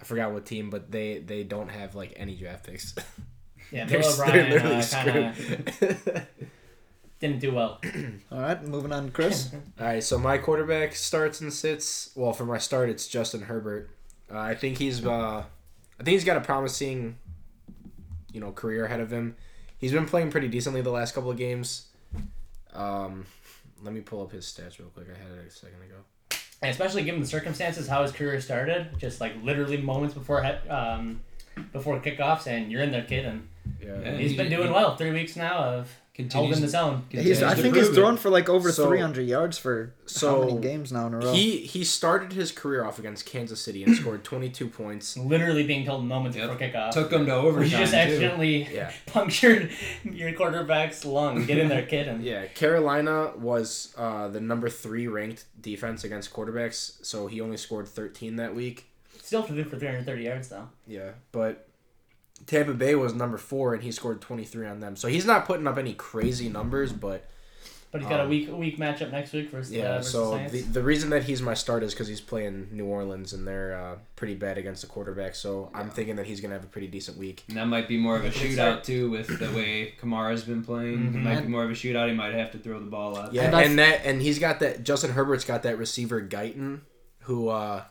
[0.00, 2.94] I forgot what team, but they they don't have like any draft picks.
[3.70, 5.36] yeah, they're, Bill they're O'Brien literally uh, kind of
[5.74, 6.26] screwed.
[7.26, 7.80] didn't do well.
[8.30, 9.50] All right, moving on to Chris.
[9.80, 12.10] All right, so my quarterback starts and sits.
[12.14, 13.88] Well, for my start, it's Justin Herbert.
[14.30, 15.44] Uh, I think he's uh,
[15.98, 17.16] I think he's got a promising,
[18.32, 19.36] you know, career ahead of him.
[19.78, 21.86] He's been playing pretty decently the last couple of games.
[22.72, 23.26] Um,
[23.82, 25.06] let me pull up his stats real quick.
[25.14, 25.96] I had it a second ago.
[26.62, 30.68] And especially given the circumstances, how his career started, just like literally moments before he-
[30.68, 31.20] um,
[31.72, 33.48] before kickoffs, and you're in there, kid, and
[33.80, 34.00] Yeah.
[34.00, 34.16] Yeah.
[34.16, 34.96] he's been doing well.
[34.96, 37.02] Three weeks now of Continues holding the zone.
[37.08, 40.60] He's, I think he's thrown for like over So- 300 yards for so how many
[40.60, 41.32] games now in a row?
[41.32, 45.16] He he started his career off against Kansas City and scored 22 points.
[45.16, 46.50] Literally being told moments Yep.
[46.50, 46.92] before kickoff.
[46.92, 48.92] Took him to Where overtime you just accidentally Yeah.
[49.06, 49.72] punctured
[50.04, 51.46] your quarterback's lung.
[51.46, 52.06] Get in there, kid.
[52.06, 57.56] And Yeah, Carolina was uh, the number three ranked defense against quarterbacks, so he only
[57.56, 58.86] scored 13 that week.
[59.20, 60.68] still threw for 330 yards though.
[60.86, 61.66] Yeah, but
[62.46, 64.96] Tampa Bay was number four, and he scored 23 on them.
[64.96, 67.28] So he's not putting up any crazy numbers, but
[67.90, 69.84] But he's got a Um, week a week matchup next week versus yeah.
[69.84, 70.52] uh, versus so Saints.
[70.52, 73.76] the, the reason that he's my start is because he's playing New Orleans, and they're
[73.80, 75.36] uh, pretty bad against the quarterback.
[75.36, 77.44] So I'm thinking that he's gonna have a pretty decent week.
[77.48, 80.98] And that might be more of a shootout too, with the way Kamara's been playing.
[81.12, 81.14] Mhm.
[81.14, 82.08] It might be more of a shootout.
[82.08, 83.32] He might have to throw the ball out.
[83.32, 86.80] Yeah, And and, that and he's got that Justin Herbert's got that receiver Guyton,
[87.20, 87.84] who uh,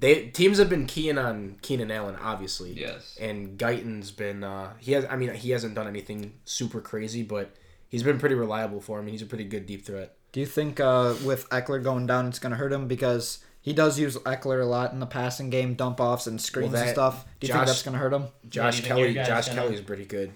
[0.00, 2.72] they teams have been keying on Keenan Allen, obviously.
[2.72, 3.16] Yes.
[3.20, 7.54] and Guyton's been uh, he has I mean he hasn't done anything super crazy, but
[7.88, 9.04] he's been pretty reliable for him.
[9.04, 10.14] and He's a pretty good deep threat.
[10.32, 13.72] Do you think uh, with Ekeler going down, it's going to hurt him because he
[13.72, 16.90] does use Ekeler a lot in the passing game, dump offs and screens Well, and
[16.90, 17.24] stuff?
[17.40, 18.24] Do you Josh- think that's going to hurt him?
[18.48, 20.30] Josh even Kelley, Josh gonna- Kelley's pretty good.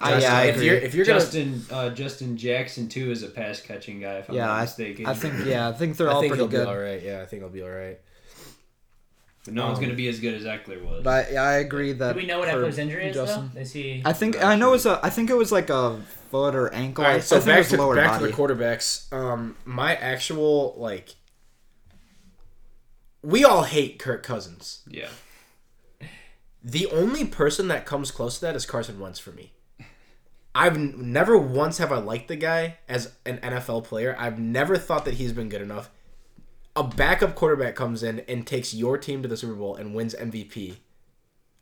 [0.00, 0.66] I- Josh- yeah, I if agree.
[0.66, 4.14] you're if you're gonna, Justin uh, Justin Jackson too is a pass catching guy.
[4.18, 5.06] If I'm Yeah, not I, mistaken.
[5.06, 6.64] I think yeah, I think they're I all think pretty he'll good.
[6.64, 7.02] be all right.
[7.02, 7.98] Yeah, I think he'll be all right.
[9.46, 11.02] But no one's um, gonna be as good as Ekeler was.
[11.02, 12.12] But yeah, I agree that.
[12.14, 13.60] Do we know what Ekeler's injury is Justin- though?
[13.60, 14.02] Is he?
[14.04, 15.00] I think I know it's a.
[15.02, 17.04] I think it was like a foot or ankle.
[17.04, 18.24] All I right, so I think it back was to lower back body.
[18.24, 19.12] to the quarterbacks.
[19.12, 21.14] Um, my actual like
[23.22, 24.82] we all hate Kirk Cousins.
[24.88, 25.08] Yeah.
[26.62, 29.52] The only person that comes close to that is Carson Wentz for me.
[30.54, 34.16] I've n- never once have I liked the guy as an NFL player.
[34.18, 35.90] I've never thought that he's been good enough.
[36.76, 40.14] A backup quarterback comes in and takes your team to the Super Bowl and wins
[40.14, 40.76] MVP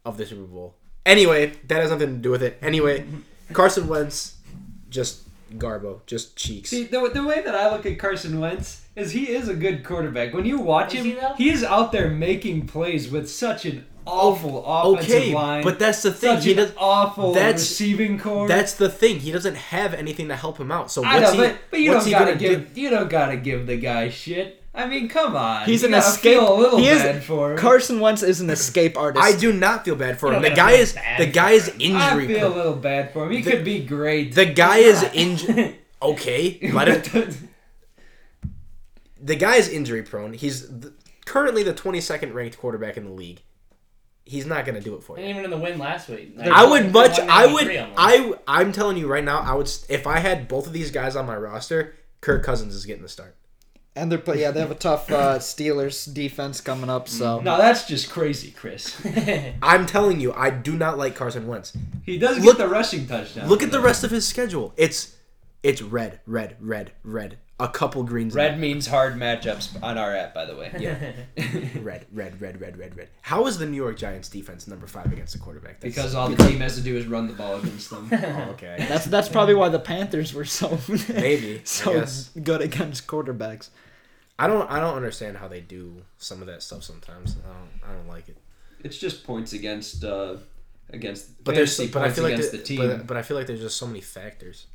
[0.04, 0.74] of the Super Bowl.
[1.06, 2.58] Anyway, that has nothing to do with it.
[2.62, 3.06] Anyway,
[3.52, 4.36] Carson Wentz,
[4.90, 5.22] just
[5.56, 6.70] garbo, just cheeks.
[6.70, 9.84] See, the, the way that I look at Carson Wentz is he is a good
[9.84, 10.34] quarterback.
[10.34, 13.86] When you watch Is him, he, he is out there making plays with such an
[14.06, 15.62] awful offensive okay, line.
[15.62, 16.36] but that's the thing.
[16.36, 16.72] such He an does.
[16.76, 18.48] awful that's- receiving corps.
[18.48, 19.20] That's the thing.
[19.20, 20.90] He doesn't have anything to help him out.
[20.90, 21.48] So I what's know, he?
[21.50, 22.80] but, but you what's don't he gotta gonna give do?
[22.80, 24.62] you don't gotta give the guy shit.
[24.76, 25.66] I mean, come on.
[25.66, 26.34] He's You an escape.
[26.40, 27.58] Feel a little he is, bad for him.
[27.58, 29.24] Carson Wentz is an escape artist.
[29.24, 30.42] I do not feel bad for him.
[30.42, 31.96] The guy is the guy is him.
[31.96, 32.26] I injury.
[32.26, 32.56] feel a prone.
[32.56, 33.30] little bad for him.
[33.32, 34.34] He The- could be great.
[34.34, 35.76] The guy is injured.
[36.02, 37.34] Okay, let it.
[39.20, 40.34] The guy is injury prone.
[40.34, 40.92] He's th-
[41.24, 43.40] currently the 22nd ranked quarterback in the league.
[44.26, 45.30] He's not gonna do it for And you.
[45.30, 46.34] even in the win last week.
[46.40, 47.18] I would much.
[47.20, 47.68] I would.
[47.68, 48.38] 193 on one.
[48.48, 48.60] I.
[48.60, 49.38] I'm telling you right now.
[49.38, 49.70] I would.
[49.88, 53.08] If I had both of these guys on my roster, Kirk Cousins is getting the
[53.08, 53.36] start.
[53.96, 57.08] And they're but yeah they have a tough uh, Steelers defense coming up.
[57.08, 59.00] So no, that's just crazy, Chris.
[59.62, 61.76] I'm telling you, I do not like Carson Wentz.
[62.04, 63.48] He does Look- get the rushing touchdown.
[63.48, 64.72] Look at the rest of his schedule.
[64.76, 65.16] It's
[65.62, 67.38] it's red, red, red, red.
[67.60, 68.34] A couple greens.
[68.34, 70.72] Red means hard matchups on our app, by the way.
[70.76, 71.12] Yeah.
[71.80, 73.08] red, red, red, red, red, red.
[73.22, 75.78] How is the New York Giants defense number five against the quarterback?
[75.80, 78.08] That's- Because all the team has to do is run the ball against them.
[78.12, 78.84] Oh, okay.
[78.88, 80.76] that's that's probably why the Panthers were so
[81.08, 81.60] Maybe.
[81.62, 82.04] So
[82.42, 83.68] good against quarterbacks.
[84.38, 84.68] I don't.
[84.70, 86.82] I don't understand how they do some of that stuff.
[86.82, 87.90] Sometimes I don't.
[87.90, 88.36] I don't like it.
[88.82, 90.36] It's just points against uh,
[90.90, 91.78] against But there's.
[91.90, 92.34] But I feel like.
[92.34, 92.78] against there- the team.
[92.78, 94.66] But, but I feel like there's just so many factors.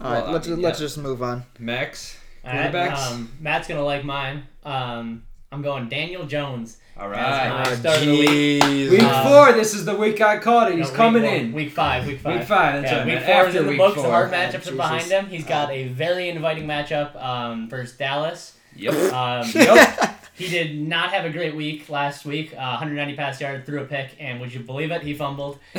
[0.00, 0.84] All right, Well, I let's mean, let's yeah.
[0.84, 1.42] just move on.
[1.58, 3.10] Max, All right, quarterbacks.
[3.10, 4.44] um, Matt's gonna like mine.
[4.64, 6.76] Um, I'm going Daniel Jones.
[6.96, 7.78] all That's right.
[7.78, 8.28] start the week.
[8.62, 8.90] jeez.
[8.90, 9.52] Week Um, four.
[9.54, 10.78] This is the week I caught it.
[10.78, 11.52] He's No, coming one- in.
[11.52, 12.06] Week five.
[12.06, 12.38] Week five.
[12.38, 13.24] Week five, that's yeah, right, Week man.
[13.24, 13.94] four is After in the week books.
[13.96, 14.10] The four.
[14.12, 15.26] hard Oh, matchups are behind him.
[15.26, 18.54] He's got a very inviting matchup um, versus Dallas.
[18.78, 19.12] Yep.
[19.12, 20.14] Um, yep.
[20.34, 22.52] He did not have a great week last week.
[22.54, 25.02] Uh, 190 pass yards, threw a pick, and would you believe it?
[25.02, 25.58] He fumbled.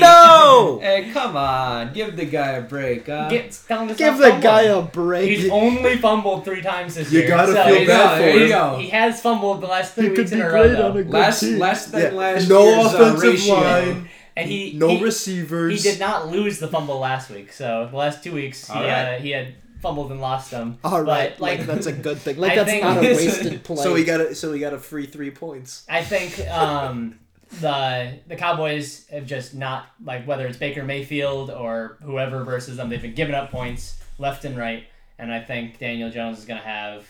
[0.00, 0.78] No.
[0.82, 1.92] Hey, come on.
[1.92, 3.06] Give the guy a break.
[3.06, 3.28] Huh?
[3.28, 5.28] Get, tell him Give stop the guy a break.
[5.30, 7.28] He's only fumbled three times this You year.
[7.28, 8.50] You gotta so feel bad there for you him.
[8.50, 8.76] go.
[8.78, 10.68] He has fumbled the last three He could weeks in be a row.
[10.68, 11.58] great on a good less team.
[11.58, 12.10] less than Yeah.
[12.18, 12.58] last year.
[12.58, 13.54] No year's uh, offensive ratio.
[13.54, 14.08] line.
[14.36, 15.82] And he No he, receivers.
[15.82, 17.52] he did not lose the fumble last week.
[17.52, 19.14] So the last two weeks, he, All right.
[19.16, 20.78] uh, he had fumbled and lost them.
[20.82, 22.36] All right, But, like, like, that's a good thing.
[22.44, 23.82] Like I that's think- not a wasted play.
[23.82, 24.34] So we got a.
[24.34, 25.84] So he got a free three points.
[25.88, 27.18] I think um,
[27.60, 32.88] the the Cowboys have just not like whether it's Baker Mayfield or whoever versus them,
[32.88, 34.84] they've been giving up points left and right.
[35.18, 37.06] And I think Daniel Jones is going to have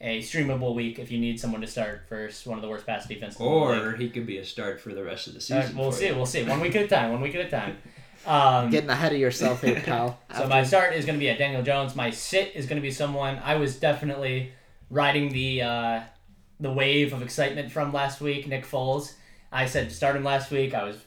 [0.00, 3.04] a streamable week if you need someone to start versus one of the worst pass
[3.06, 3.40] defenses.
[3.40, 3.50] in the.
[3.52, 5.76] Or he could be a start for the rest of the season.
[5.76, 6.06] we'll see.
[6.06, 6.14] you.
[6.14, 6.44] We'll see.
[6.44, 7.10] One week at a time.
[7.10, 7.78] One week at a time.
[8.26, 10.18] Um, Getting ahead of yourself here, pal.
[10.36, 11.94] so my start is going to be at Daniel Jones.
[11.96, 14.52] My sit is going to be someone I was definitely
[14.90, 16.00] riding the uh,
[16.60, 18.46] the wave of excitement from last week.
[18.46, 19.14] Nick Foles.
[19.50, 20.74] I said start him last week.
[20.74, 20.98] I was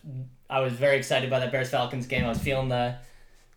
[0.50, 2.26] I was very excited by that Bears Falcons game.
[2.26, 2.95] I was feeling the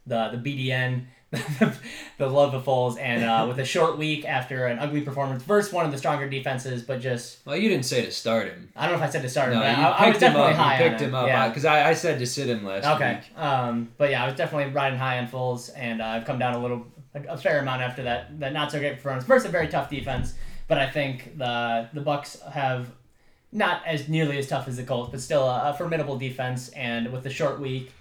[0.06, 1.06] the the BDN.
[2.18, 5.72] the love of Foles, and uh, with a short week after an ugly performance versus
[5.72, 8.70] one of the stronger defenses, but just Well, you didn't say to start him.
[8.76, 10.36] I don't know if I said to start him, No, but you I, picked him
[10.36, 10.50] up.
[10.50, 11.48] You picked on him up Yeah.
[11.48, 13.14] because I, I said to sit him last Okay.
[13.16, 13.38] week.
[13.38, 16.54] Um, but yeah, I was definitely riding high on Foles, and uh, I've come down
[16.54, 18.38] a little, a, a fair amount after that.
[18.40, 19.24] That not so great performance.
[19.24, 20.34] versus a very tough defense,
[20.68, 22.88] but I think the the Bucs have
[23.52, 26.70] not as nearly as tough as the Colts, but still a, a formidable defense.
[26.70, 27.92] And with the short week,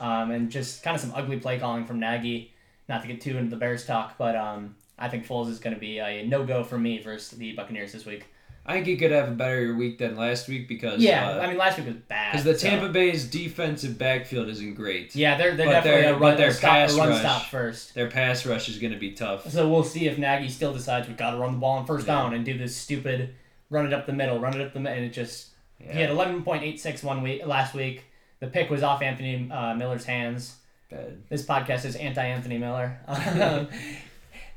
[0.00, 2.52] um, and just kind of some ugly play calling from Nagy.
[2.88, 5.74] Not to get too into the Bears talk, but um, I think Foles is going
[5.74, 8.26] to be a no go for me versus the Buccaneers this week.
[8.68, 11.46] I think he could have a better week than last week because Yeah, uh, I
[11.46, 12.32] mean last week was bad.
[12.32, 15.14] because the so- Tampa Bay's defensive backfield isn't great.
[15.14, 17.42] Yeah, they're they're But definitely their- a but run, their stop, pass run rush- stop
[17.46, 17.94] first.
[17.94, 19.48] Their pass rush is going to be tough.
[19.50, 22.06] So we'll see if Nagy still decides we got to run the ball on first
[22.08, 22.14] Yeah.
[22.14, 23.34] down and do this stupid
[23.70, 25.96] run it up the middle, run it up the middle, and it just he had
[25.96, 28.04] Yeah, eleven point eight six one week last week.
[28.40, 30.56] The pick was off Anthony uh, Miller's hands.
[30.88, 31.22] Bad.
[31.28, 33.68] This podcast is anti Anthony Miller, um,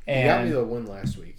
[0.08, 1.38] You got me the win last week.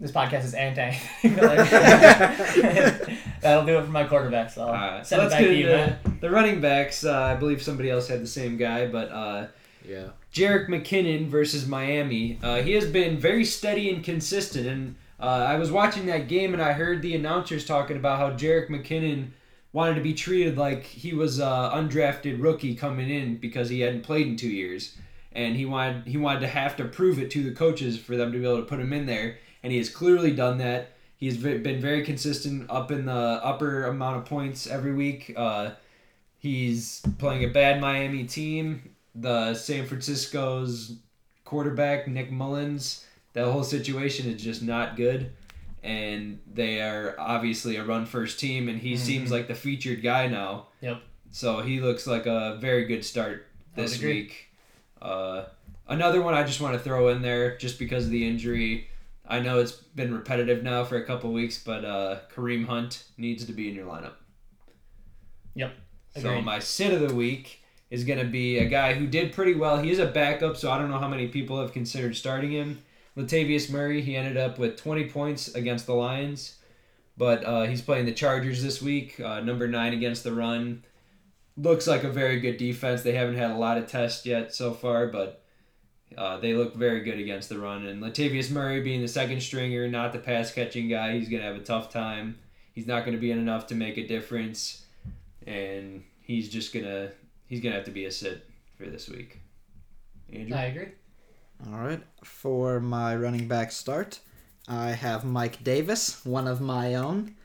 [0.00, 1.56] this podcast is anti Miller.
[3.40, 4.50] That'll do it for my quarterback.
[4.50, 7.04] So I'll Alright, so it let's back get to you, into the running backs.
[7.04, 9.46] Uh, I believe somebody else had the same guy, but uh,
[9.86, 10.08] Yeah.
[10.32, 12.38] Jerick McKinnon versus Miami.
[12.42, 14.66] Uh, he has been very steady and consistent.
[14.66, 18.30] And uh, I was watching that game and I heard the announcers talking about how
[18.30, 19.28] Jerick McKinnon
[19.72, 24.02] wanted to be treated like he was an undrafted rookie coming in because he hadn't
[24.02, 24.96] played in two years,
[25.32, 28.32] and he wanted he wanted to have to prove it to the coaches for them
[28.32, 29.38] to be able to put him in there.
[29.62, 30.92] And he has clearly done that.
[31.16, 35.32] He's been very consistent up in the upper amount of points every week.
[35.36, 35.70] Uh,
[36.38, 38.94] he's playing a bad Miami team.
[39.14, 40.96] The San Francisco's
[41.44, 43.04] quarterback Nick Mullens.
[43.34, 45.32] That whole situation is just not good,
[45.82, 50.28] and they are obviously a run first team, and he seems like the featured guy
[50.28, 50.68] now.
[50.80, 51.02] Yep.
[51.30, 54.50] So he looks like a very good start this week.
[55.00, 55.46] Uh,
[55.88, 58.88] another one I just want to throw in there just because of the injury.
[59.26, 63.44] I know it's been repetitive now for a couple weeks, but uh, Kareem Hunt needs
[63.46, 64.14] to be in your lineup.
[65.54, 65.74] Yep.
[66.16, 69.54] So my sit of the week is going to be a guy who did pretty
[69.54, 69.78] well.
[69.78, 72.82] He is a backup, so I don't know how many people have considered starting him.
[73.16, 76.56] Latavius Murray, he ended up with 20 points against the Lions,
[77.16, 80.84] but uh, he's playing the Chargers this week, uh, number nine against the run.
[81.56, 83.02] Looks like a very good defense.
[83.02, 85.44] They haven't had a lot of tests yet so far, but
[86.16, 87.86] uh, they look very good against the run.
[87.86, 91.48] And Latavius Murray being the second stringer, not the pass catching guy, he's going to
[91.48, 92.38] have a tough time.
[92.72, 94.86] He's not going to be in enough to make a difference,
[95.46, 97.10] and he's just gonna
[97.46, 98.48] he's gonna have to be a sit
[98.78, 99.40] for this week.
[100.32, 100.88] Andrew, I agree.
[101.70, 102.02] All right.
[102.24, 104.20] For my running back start,
[104.68, 107.36] I have Mike Davis, one of my own.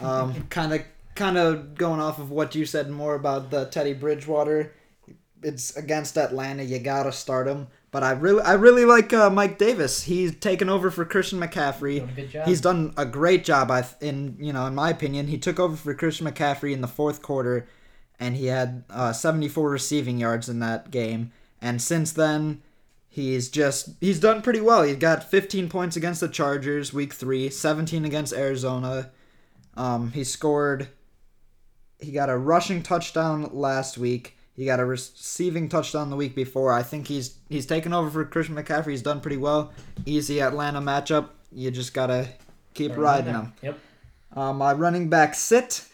[0.00, 0.80] Um, kind of,
[1.14, 4.72] kind of going off of what you said more about the Teddy Bridgewater.
[5.42, 6.62] It's against Atlanta.
[6.62, 7.66] You gotta start him.
[7.90, 10.04] But I really, I really like uh, Mike Davis.
[10.04, 11.96] He's taken over for Christian McCaffrey.
[11.98, 12.46] Doing a good job.
[12.46, 13.70] He's done a great job.
[13.70, 16.80] I, th- in you know, in my opinion, he took over for Christian McCaffrey in
[16.80, 17.66] the fourth quarter,
[18.18, 21.30] and he had uh, 74 receiving yards in that game.
[21.60, 22.62] And since then,
[23.10, 24.84] he's just he's done pretty well.
[24.84, 29.10] He got 15 points against the Chargers week three, 17 against Arizona.
[29.76, 30.88] Um, he scored.
[31.98, 34.38] He got a rushing touchdown last week.
[34.54, 36.72] He got a receiving touchdown the week before.
[36.72, 38.92] I think he's he's taken over for Christian McCaffrey.
[38.92, 39.72] He's done pretty well.
[40.06, 41.28] Easy Atlanta matchup.
[41.52, 42.28] You just gotta
[42.74, 43.52] keep riding him.
[43.62, 43.78] Yep.
[44.34, 45.84] Uh, my running back sit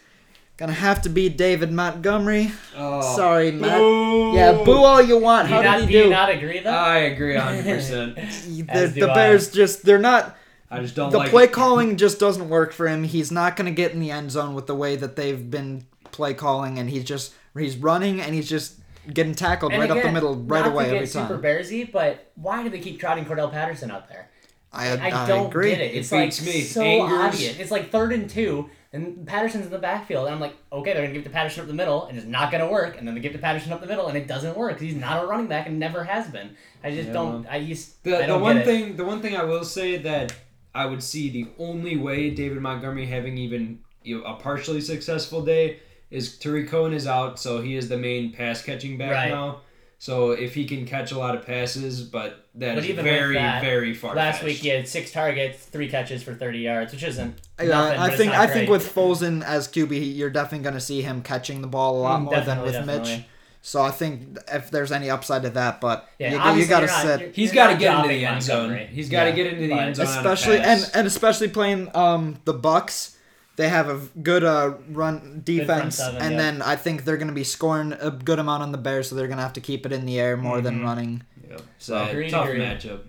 [0.56, 2.50] gonna have to be David Montgomery.
[2.76, 3.78] oh, Sorry, Matt.
[3.78, 4.34] Boo!
[4.34, 5.48] Yeah, boo all you want.
[5.48, 6.10] Do How you, not, did do he you do?
[6.10, 6.70] not agree though?
[6.70, 8.16] I agree hundred percent.
[8.16, 10.36] The, the Bears just they're not
[10.70, 13.04] I just don't like the like play calling just doesn't work for him.
[13.04, 15.86] He's not going to get in the end zone with the way that they've been
[16.10, 18.78] play calling, and he's just he's running and he's just
[19.12, 21.42] getting tackled And right up the middle right not away to get every super time.
[21.42, 24.28] Bearsy, but why do they keep trotting Cordell Patterson out there?
[24.72, 25.70] I, I, I, don't agree.
[25.70, 25.94] get it.
[25.94, 26.60] It It's like me.
[26.62, 27.58] so Angers- obvious.
[27.58, 30.26] It's like third and two, and Patterson's in the backfield.
[30.26, 32.26] And I'm like, okay, they're gonna give it to Patterson up the middle, and it's
[32.26, 32.98] not gonna work.
[32.98, 34.72] And then they give it to Patterson up the middle, and it doesn't work.
[34.72, 36.56] 'cause He's not a running back and never has been.
[36.82, 37.46] I just Yeah, don't.
[37.46, 38.02] I used.
[38.02, 38.70] The, I the don't one get it.
[38.70, 40.32] thing the one thing I will say that
[40.74, 45.42] I would see the only way David Montgomery having even you know, a partially successful
[45.44, 45.78] day
[46.10, 49.30] is Tarik Cohen is out, so he is the main pass catching back Right.
[49.30, 49.62] now.
[49.98, 53.34] So if he can catch a lot of passes, but that But is even very
[53.34, 54.14] that, very far.
[54.14, 57.40] Last week he had six targets, three catches for 30 yards, which isn't.
[57.58, 60.80] Yeah, nothing, I think not I think with Foles as QB, you're definitely going to
[60.80, 63.24] see him catching the ball a lot more than definitely, with Mitch.
[63.62, 66.86] So I think if there's any upside to that, but Yeah, you, you got to
[66.86, 67.20] you're not- sit.
[67.20, 68.56] you're- He's you're got to get into the end zone.
[68.68, 68.90] Montgomery.
[68.92, 70.84] He's got to Yeah, get into the but- end zone, on a especially pass.
[70.88, 73.15] and and especially playing um the Bucs.
[73.56, 76.38] They have a good uh run defense, seven, and yeah.
[76.38, 79.14] then I think they're going to be scoring a good amount on the Bears, so
[79.14, 80.84] they're going to have to keep it in the air more than Mhm.
[80.84, 81.22] running.
[81.48, 81.62] Yep.
[81.78, 82.60] So Agreed, tough agreed.
[82.62, 83.00] matchup.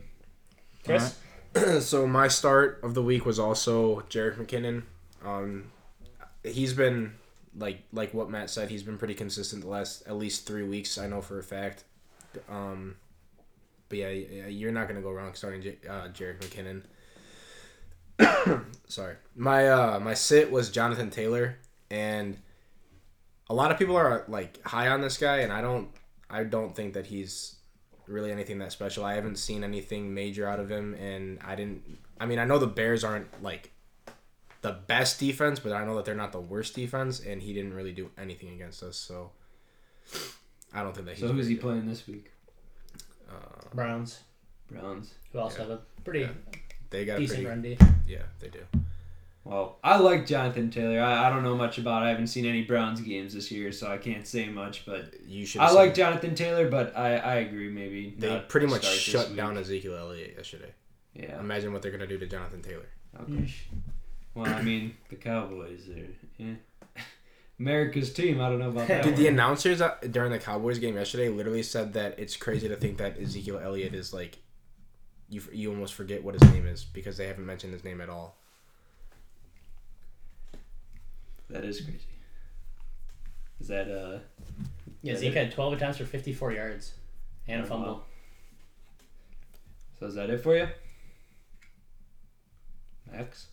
[0.86, 1.16] Chris,
[1.86, 4.84] so my start of the week was also Jerick McKinnon.
[5.26, 5.72] Um,
[6.44, 7.16] he's been
[7.58, 8.70] like like what Matt said.
[8.70, 10.98] He's been pretty consistent the last at least three weeks.
[10.98, 11.84] I know for a fact.
[12.50, 12.96] Um,
[13.90, 16.84] but yeah, yeah, you're not gonna go wrong starting J- uh, Jerick McKinnon.
[18.88, 21.58] Sorry, my uh my sit was Jonathan Taylor,
[21.92, 22.38] and
[23.50, 25.90] a lot of people are like high on this guy, and I don't
[26.30, 27.56] I don't think that he's
[28.08, 29.04] really anything that special.
[29.06, 32.00] I haven't seen anything major out of him, and I didn't.
[32.20, 33.72] I mean, I know the Bears aren't like
[34.62, 37.74] the best defense, but I know that they're not the worst defense, and he didn't
[37.74, 38.98] really do anything against us.
[38.98, 39.32] So
[40.74, 41.16] I don't think that.
[41.18, 42.32] He's So who's he playing this week?
[43.30, 43.34] Uh,
[43.74, 44.22] Browns,
[44.72, 45.14] Browns.
[45.34, 45.62] who else Yeah.
[45.64, 46.30] have a pretty Yeah.
[46.90, 47.50] They got a decent pretty.
[47.50, 47.78] run D.
[48.08, 48.60] Yeah, they do.
[49.44, 51.00] Well, I like Jonathan Taylor.
[51.00, 52.04] I, I don't know much about.
[52.04, 54.86] I haven't seen any Browns games this year, so I can't say much.
[54.86, 55.62] But You should.
[55.62, 57.70] I like Jonathan Taylor, but I, I agree.
[57.70, 60.74] Maybe They not pretty much shut down Ezekiel Elliott yesterday.
[61.14, 61.40] Yeah.
[61.40, 62.88] Imagine what they're gonna do to Jonathan Taylor.
[63.22, 63.54] Okay.
[64.36, 66.54] Well, I mean, the Cowboys are yeah.
[67.60, 68.40] America's team.
[68.40, 69.04] I don't know about that.
[69.04, 72.76] Dude, the announcers uh, during the Cowboys game yesterday literally said that it's crazy to
[72.76, 74.38] think that Ezekiel Elliott is like,
[75.30, 78.10] you you almost forget what his name is because they haven't mentioned his name at
[78.10, 78.36] all.
[81.50, 82.00] That is crazy.
[83.60, 84.20] Is that uh?
[85.02, 86.94] Yeah, Yeah, Zeke had 12 attempts for 54 yards
[87.48, 87.88] and a Oh, fumble.
[87.94, 88.02] wow.
[90.00, 90.68] So is that it for you?
[93.12, 93.48] Max.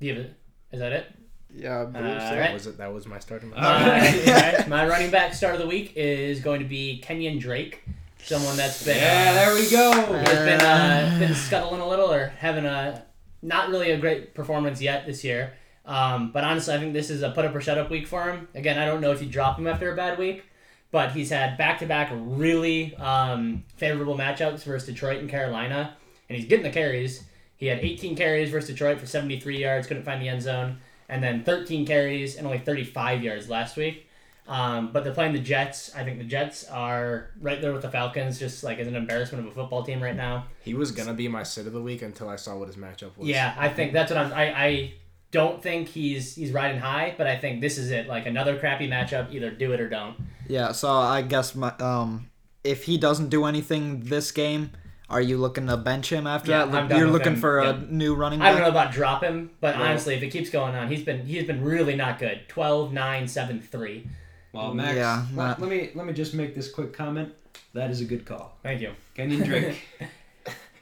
[0.00, 0.34] Do you have it?
[0.72, 1.06] Is that it?
[1.54, 2.26] Yeah, I believe Uh, so.
[2.26, 2.76] All That was it.
[2.78, 3.50] That was my starting.
[3.50, 7.82] My, alright, my running back start of the week is going to be Kenyon Drake,
[8.28, 9.90] someone that's been Yeah, there we go.
[9.92, 13.04] has been uh, been scuttling a little or having a
[13.40, 15.54] not really a great performance yet this year.
[15.86, 18.24] Um, but honestly, I think this is a put up or shut up week for
[18.30, 18.48] him.
[18.54, 20.44] Again, I don't know if you drop him after a bad week,
[20.90, 25.96] but he's had back to back really um, favorable matchups versus Detroit and Carolina,
[26.28, 27.24] and he's getting the carries.
[27.56, 31.22] He had 18 carries versus Detroit for 73 yards, couldn't find the end zone, and
[31.22, 34.07] then 13 carries and only 35 yards last week.
[34.48, 35.94] Um, but they're playing the Jets.
[35.94, 39.44] I think the Jets are right there with the Falcons, just like as an embarrassment
[39.46, 40.46] of a football team right now.
[40.62, 43.16] He was gonna be my sit of the week until I saw what his matchup
[43.18, 43.28] was.
[43.28, 44.32] Yeah, I think that's what I'm.
[44.32, 44.94] I, I
[45.32, 48.06] don't think he's he's riding high, but I think this is it.
[48.08, 49.30] Like another crappy matchup.
[49.34, 50.16] Either do it or don't.
[50.48, 52.30] Yeah, so I guess my um,
[52.64, 54.70] if he doesn't do anything this game,
[55.10, 56.90] are you looking to bench him after Yeah, that?
[56.90, 57.40] I'm You're looking him.
[57.40, 57.90] for a Yep.
[57.90, 58.48] new running back?
[58.48, 61.02] I don't know about drop him, but Well- honestly, if it keeps going on, he's
[61.04, 62.48] been he's been really not good.
[62.48, 64.08] 12, 9, 7, 3.
[64.52, 67.32] Well, Max, Yeah, let, not- let me let me just make this quick comment.
[67.74, 68.56] That is a good call.
[68.62, 68.92] Thank you.
[69.16, 69.78] Kenyan Drake.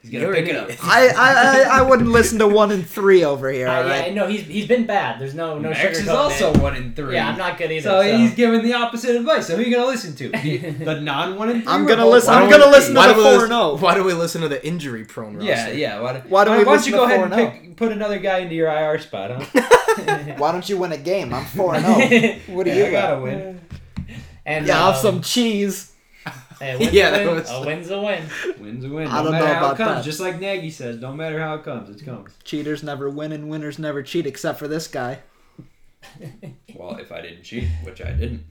[0.01, 0.69] He's gonna You're pick it up.
[0.83, 3.67] I, I, I I wouldn't listen to one and three over here.
[3.67, 5.19] Uh, all yeah, no, he's he's been bad.
[5.19, 6.57] There's no no Max is sugarcoating also it.
[6.61, 7.15] one in three.
[7.15, 7.81] Yeah, I'm not good either.
[7.89, 9.47] So, So, he's giving the opposite advice.
[9.47, 10.29] So who are you gonna listen to?
[10.37, 12.71] The, the non one and 3 I'm gonna both listen- one I'm and gonna three?
[12.73, 13.77] listen to Why the do we 4 listen- and oh.
[13.77, 15.49] Why do we listen to the injury prone roster?
[15.49, 15.99] Yeah, yeah.
[15.99, 17.75] Why, Why do we why don't listen you go to ahead 4 and and pick,
[17.77, 19.63] put another guy into your IR spot, huh?
[20.37, 21.33] Why don't you win a game?
[21.33, 22.35] I'm four and zero.
[22.55, 23.09] What do Yeah, you I got?
[23.09, 23.61] gotta win.
[24.45, 25.91] and Yeah, um, have some cheese.
[26.59, 27.35] Hey, a win's Yeah, a win.
[27.35, 28.23] was- A win's a win.
[28.59, 29.07] Win's a win.
[29.07, 29.95] I No don't matter know how about it comes.
[29.97, 30.03] that.
[30.05, 32.31] Just like Nagy says, don't matter how it comes, it comes.
[32.43, 35.19] Cheaters never win and winners never cheat, except for this guy.
[36.75, 38.43] Well, if I didn't cheat, which I didn't,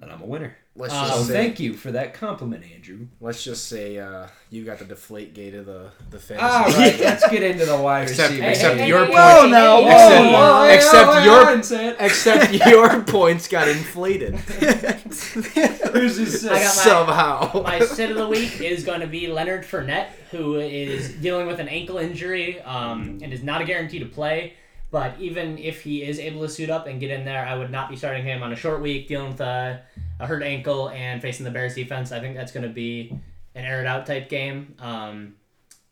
[0.00, 0.56] then I'm a winner.
[0.76, 3.06] Let's Um, just So say, thank you for that compliment, Andrew.
[3.20, 6.46] let's just say uh, you got the deflate gate of the the fantasy.
[6.46, 8.48] All right, let's get into the wide Except- receiver.
[8.48, 11.44] except hey, your hey, point- hey, hey, now, whoa, Except- whoa, hey, except wait, your-
[11.46, 11.96] I didn't say it.
[12.00, 14.34] Except your points got inflated
[15.14, 16.44] Who's this?
[16.46, 17.62] I got my- somehow.
[17.62, 21.58] My sit of the week is going to be Leonard Fournette, who is dealing with
[21.60, 24.54] an ankle injury um, and is not a guarantee to play.
[24.90, 27.70] But even if he is able to suit up and get in there, I would
[27.70, 29.82] not be starting him on a short week dealing with a,
[30.18, 32.10] a hurt ankle and facing the Bears defense.
[32.10, 33.16] I think that's going to be
[33.54, 34.74] an air it out type game.
[34.80, 35.36] Um,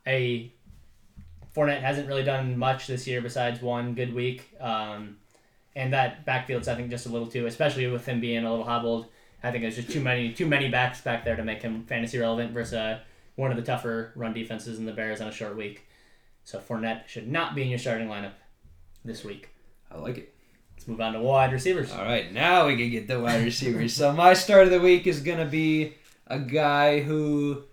[0.07, 0.53] a
[1.55, 4.53] Fournette hasn't really done much this year besides one good week.
[4.61, 5.19] Um,
[5.77, 8.65] and that backfield's I think just a little too, especially with him being a little
[8.65, 9.07] hobbled.
[9.45, 12.19] I think there's just too many too many backs back there to make him fantasy
[12.19, 12.99] relevant versus uh,
[13.37, 15.87] one of the tougher run defenses in the Bears on a short week.
[16.43, 18.33] So Fournette should not be in your starting lineup
[19.05, 19.51] this week.
[19.91, 20.35] I like it.
[20.77, 21.93] Let's move on to wide receivers.
[21.93, 23.95] All right, now we can get the wide receivers.
[23.95, 25.95] so my start of the week is gonna be
[26.27, 27.65] a guy who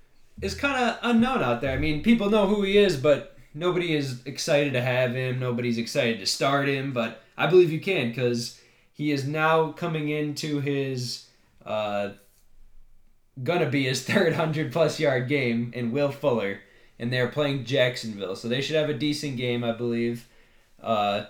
[0.41, 1.71] is kind of unknown out there.
[1.71, 5.39] I mean, people know who he is, but nobody is excited to have him.
[5.39, 6.93] Nobody's excited to start him.
[6.93, 8.59] But I believe you can because
[8.93, 11.27] he is now coming into his
[11.65, 12.09] uh,
[13.43, 16.61] gonna be his third hundred plus yard game in Will Fuller,
[16.99, 20.27] and they're playing Jacksonville, so they should have a decent game, I believe.
[20.85, 21.25] Uh,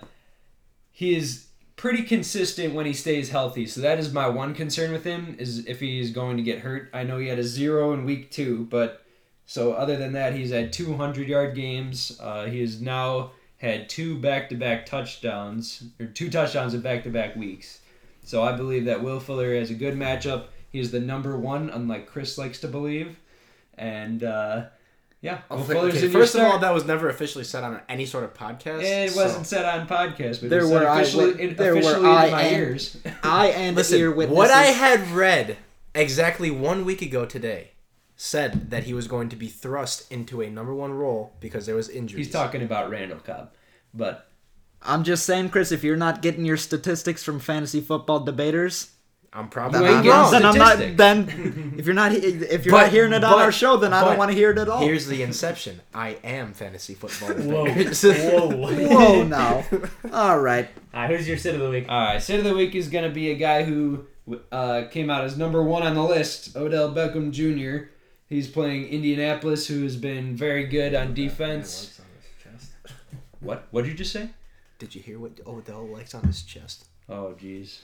[0.92, 3.66] he is pretty consistent when he stays healthy.
[3.66, 6.60] So that is my one concern with him is if he is going to get
[6.60, 6.90] hurt.
[6.92, 9.04] I know he had a zero in week two, but
[9.44, 12.18] so other than that, he's had 200 yard games.
[12.20, 17.04] Uh, he has now had two back to back touchdowns or two touchdowns in back
[17.04, 17.80] to back weeks.
[18.24, 20.46] So I believe that Will Fuller has a good matchup.
[20.70, 23.16] He is the number one, unlike Chris likes to believe,
[23.78, 24.66] and uh,
[25.22, 26.60] yeah, Will Okay, Fuller's okay, in your First of all, start.
[26.62, 28.82] that was never officially said on any sort of podcast.
[28.82, 31.56] It so- wasn't said on podcast, but There it was said were I- officially, it
[31.56, 32.96] there were officially I my and- ears.
[33.22, 34.36] I and Listen, ear witnesses.
[34.36, 35.56] what I had read
[35.94, 37.72] exactly one week ago today
[38.14, 41.74] said that he was going to be thrust into a number one role because there
[41.74, 42.26] was injuries.
[42.26, 43.52] He's talking about Randall Cobb,
[43.92, 44.28] but
[44.82, 48.92] I'm just saying, Chris, if you're not getting your statistics from fantasy football debaters,
[49.36, 50.96] I'm probably then, ain't I'm, getting not, then I'm not.
[50.96, 53.92] Then if you're not, if you're But- not hearing it on but- our show, then
[53.92, 54.80] I don't want to hear it at all.
[54.80, 55.80] Here's the inception.
[55.94, 57.34] I am fantasy football.
[57.34, 57.66] Whoa.
[57.66, 58.48] Whoa.
[58.88, 59.64] Whoa, now.
[60.12, 60.68] All right.
[60.94, 61.84] All right, who's your sit of the week?
[61.88, 64.06] all right, sit of the week is gonna be a guy who
[64.50, 67.88] uh, came out as number one on the list, Odell Beckham Jr.
[68.28, 72.00] He's playing Indianapolis, who has been very good on defense.
[73.40, 73.68] What?
[73.70, 74.30] What did you just say?
[74.78, 76.86] Did you hear what Odell likes on his chest?
[77.08, 77.78] Oh, jeez.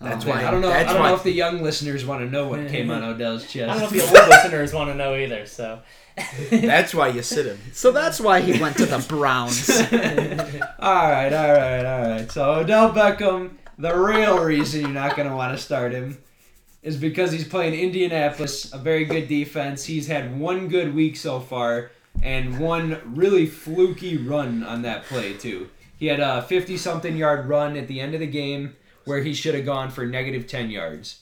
[0.00, 0.44] That's Oh, why.
[0.44, 0.68] I don't know.
[0.68, 1.08] That's I don't why.
[1.10, 3.70] know if the young listeners want to know what came on Odell's chest.
[3.70, 5.46] I don't know if the old listeners want to know either.
[5.46, 5.80] So.
[6.50, 7.58] That's why you sit him.
[7.72, 9.68] So that's why he went to the Browns.
[10.78, 12.30] All right, all right, all right.
[12.32, 16.16] So Odell Beckham, the real reason you're not going to want to start him
[16.82, 19.84] is because he's playing Indianapolis, a very good defense.
[19.84, 21.90] He's had one good week so far
[22.22, 25.68] and one really fluky run on that play too.
[25.98, 28.76] He had a 50 something yard run at the end of the game
[29.06, 31.20] where he should have gone for negative 10 yards.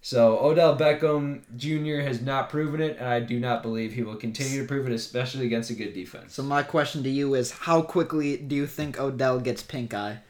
[0.00, 2.06] So Odell Beckham Jr.
[2.06, 4.92] has not proven it, and I do not believe he will continue to prove it,
[4.92, 6.34] especially against a good defense.
[6.34, 10.20] So my question to you is, how quickly do you think Odell gets pink eye?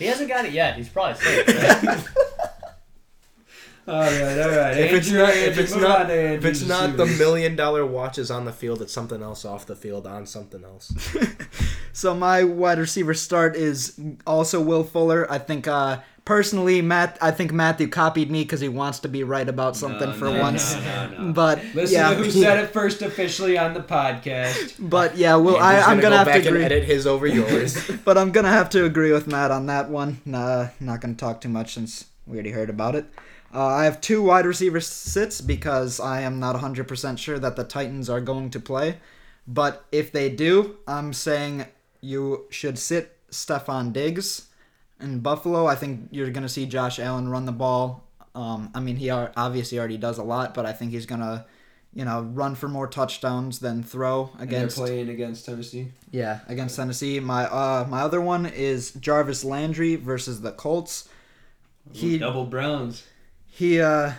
[0.00, 0.76] He hasn't got it yet.
[0.76, 1.46] He's probably safe.
[1.46, 1.86] right?
[3.86, 4.76] all right, all right.
[4.78, 8.30] If it's Andrew, not, if it's not, on if it's not the million dollar watches
[8.30, 10.90] on the field, it's something else off the field on something else.
[11.92, 15.30] So my wide receiver start is also Will Fuller.
[15.30, 17.18] I think uh, personally, Matt.
[17.20, 20.26] I think Matthew copied me because he wants to be right about something No, for
[20.26, 20.74] no, once.
[20.74, 20.80] no,
[21.10, 21.32] no, no.
[21.32, 24.74] But Listen yeah, to who he- said it first officially on the podcast.
[24.90, 26.64] But yeah, well, I, Andrew's I'm gonna, go have back to and agree.
[26.64, 27.90] edit his over yours.
[28.04, 30.20] But I'm gonna have to agree with Matt on that one.
[30.24, 33.06] Nah, not gonna talk too much since we already heard about it.
[33.52, 37.64] Uh, I have two wide receiver sits because I am not 100% sure that the
[37.64, 38.98] Titans are going to play.
[39.48, 41.66] But if they do, I'm saying
[42.00, 44.48] you should sit Stefon Diggs
[45.00, 45.66] in Buffalo.
[45.66, 48.04] I think you're gonna see Josh Allen run the ball.
[48.34, 51.46] Um, I mean, he obviously already does a lot, but I think he's gonna,
[51.92, 54.76] you know, run for more touchdowns than throw And they're against.
[54.76, 55.88] playing against Tennessee.
[56.12, 57.18] Yeah, against Tennessee.
[57.20, 61.08] My uh my other one is Jarvis Landry versus the Colts.
[61.92, 63.04] He double Browns.
[63.46, 64.12] he uh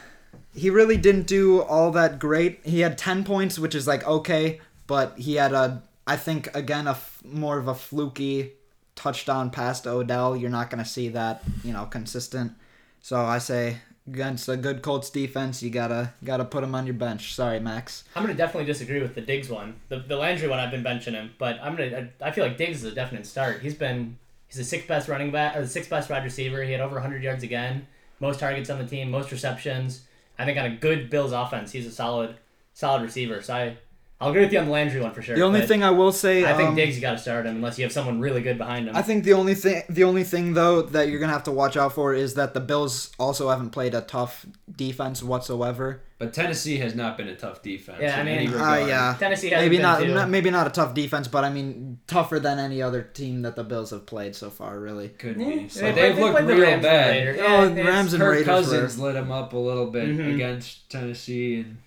[0.54, 2.60] he really didn't do all that great.
[2.66, 6.88] He had 10 points, which is like okay, but he had a I think again
[6.88, 8.52] a f- more of a fluky
[8.96, 10.36] touchdown pass to Odell.
[10.36, 12.52] You're not going to see that, you know, consistent.
[13.00, 16.76] So I say against a good Colts defense, you got to got to put him
[16.76, 17.34] on your bench.
[17.34, 18.04] Sorry, Max.
[18.14, 19.80] I'm gonna definitely disagree with the Diggs one.
[19.88, 22.10] The the Landry one, I've been benching him, but I'm gonna.
[22.22, 23.62] I, I feel like Diggs is a definite start.
[23.62, 26.62] He's been he's the sixth best running back or the sixth best wide receiver.
[26.62, 27.88] He had over 100 yards again,
[28.20, 30.02] most targets on the team, most receptions.
[30.38, 32.36] I think on a good Bills offense, he's a solid
[32.74, 33.42] solid receiver.
[33.42, 33.78] So I
[34.22, 35.36] I'll agree with you on the Landry one for sure.
[35.36, 37.78] The only thing I will say I think um, Diggs got to start him unless
[37.80, 38.96] you have someone really good behind him.
[38.96, 41.76] I think the only thing the only thing though that you're gonna have to watch
[41.76, 44.46] out for is that the Bills also haven't played a tough
[44.76, 46.02] defense whatsoever.
[46.20, 47.98] But Tennessee has not been a tough defense.
[48.00, 48.86] Yeah, I mean- any Uh.
[48.86, 50.14] Yeah, Tennessee hasn't maybe been not, too.
[50.14, 53.56] not maybe not a tough defense, but I mean tougher than any other team that
[53.56, 54.80] the Bills have played so far.
[54.80, 55.10] Really.
[55.10, 55.56] Could Yeah, be.
[55.62, 57.10] they So played- they've they looked played the real Rams and bad.
[57.10, 57.38] Raiders.
[57.40, 59.08] Oh, Yeah, and Rams and Kirk Raiders Cousins were.
[59.08, 60.36] lit him up a little bit Mhm.
[60.36, 61.78] against Tennessee, and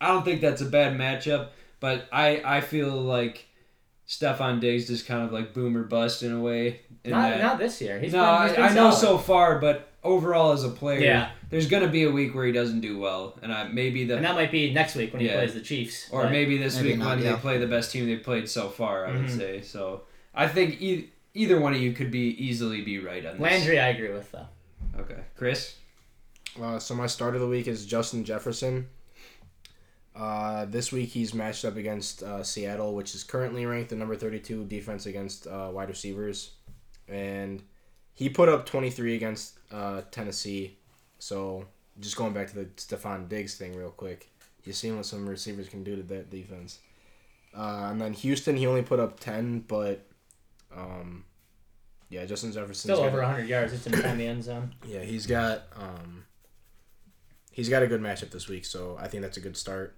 [0.00, 1.48] I don't think that's a bad matchup.
[1.80, 3.46] But I, I feel like
[4.08, 6.80] Stefon Diggs is kind of like boomer bust in a way.
[7.04, 7.98] in Not, that- not this year.
[7.98, 11.00] He's no, been, he's I, been I know so far, but overall as a player,
[11.00, 11.30] Yeah.
[11.50, 14.24] there's gonna be a week where he doesn't do well, and I maybe the And
[14.24, 16.08] that might be next week when he plays the Chiefs.
[16.10, 17.32] or maybe this Maybe week not, when yeah.
[17.32, 19.06] they play the best team they've played so far.
[19.06, 19.36] I would Mhm.
[19.36, 20.02] say so.
[20.34, 23.42] I think e- either one of you could be easily be right on this.
[23.42, 24.46] Landry, I agree with though.
[25.00, 25.74] Okay, Chris.
[26.62, 28.86] Uh, so my start of the week is Justin Jefferson.
[30.16, 34.16] Uh, this week he's matched up against uh, Seattle, which is currently ranked the number
[34.16, 36.52] 32 defense against uh, wide receivers,
[37.06, 37.62] and
[38.14, 40.78] he put up 23 against uh, Tennessee.
[41.18, 41.66] So
[42.00, 44.30] just going back to the Stefon Diggs thing real quick,
[44.64, 46.78] you've seen what some receivers can do to that defense.
[47.54, 50.06] Uh, and then Houston, he only put up 10, but
[50.74, 51.24] um,
[52.08, 54.74] yeah, Justin Jefferson Still over 100 yards just in the end zone.
[54.86, 56.24] yeah, he's got um,
[57.52, 59.94] he's got a good matchup this week, so I think that's a good start.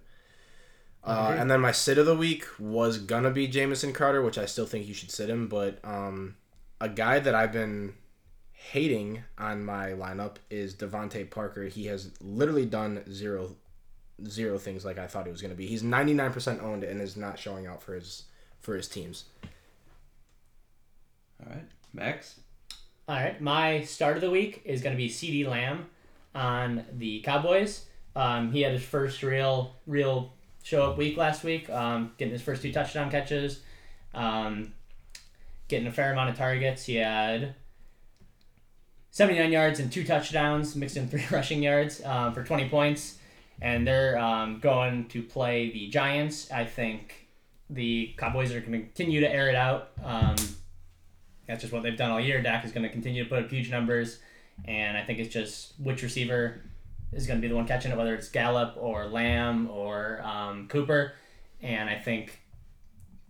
[1.03, 4.45] Uh, and then my sit of the week was gonna be Jamison Crowder, which I
[4.45, 6.35] still think you should sit him, but um,
[6.81, 7.93] a guy that I've been
[8.51, 11.63] hating on my lineup is DeVante Parker.
[11.63, 13.55] He has literally done zero
[14.27, 15.67] zero things like I thought he was gonna be.
[15.67, 18.23] He's ninety nine percent owned and is not showing out for his
[18.59, 19.25] for his teams.
[21.41, 22.35] All right, Max.
[23.07, 25.87] All right, my start of the week is going to be CeeDee Lamb
[26.35, 27.85] on the Cowboys.
[28.15, 30.33] Um, he had his first real real
[30.63, 33.61] show up week last week, um, getting his first two touchdown catches,
[34.13, 34.73] um,
[35.67, 36.85] getting a fair amount of targets.
[36.85, 37.55] He had
[39.11, 43.17] 79 yards and two touchdowns, mixed in three rushing yards um, for 20 points.
[43.61, 46.49] And they're um, going to play the Giants.
[46.49, 47.27] I think
[47.69, 49.91] the Cowboys are going to continue to air it out.
[50.03, 50.35] Um,
[51.47, 52.41] that's just what they've done all year.
[52.41, 54.19] Dak is going to continue to put up huge numbers,
[54.65, 56.61] and I think it's just which receiver
[57.11, 60.67] is going to be the one catching it, whether it's Gallup or Lamb or um,
[60.67, 61.13] Cooper.
[61.61, 62.39] And I think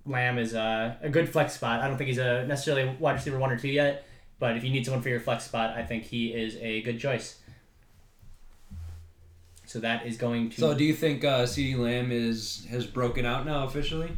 [0.05, 1.81] Lamb is a, a good flex spot.
[1.81, 4.05] I don't think he's a necessarily wide receiver one or two yet,
[4.39, 6.99] but if you need someone for your flex spot, I think he is a good
[6.99, 7.39] choice.
[9.65, 10.61] So that is going to.
[10.61, 14.17] So, do you think uh, CeeDee Lamb is has broken out now officially?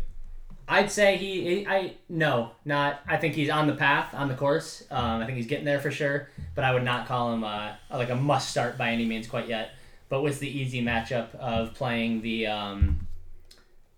[0.72, 3.02] I'd say he, I no, not.
[3.06, 4.86] I think he's on the path, on the course.
[4.90, 6.30] Um, I think he's getting there for sure.
[6.56, 9.50] But I would not call him a, like a must start by any means quite
[9.50, 9.72] yet.
[10.08, 13.06] But with the easy matchup of playing the, um,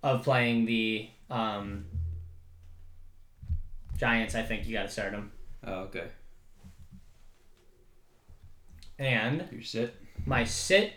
[0.02, 1.86] of playing the, um,
[4.00, 5.32] Giants, I think you got to start him.
[5.64, 6.08] Oh, okay.
[8.98, 9.96] And Your sit.
[10.26, 10.94] my sit,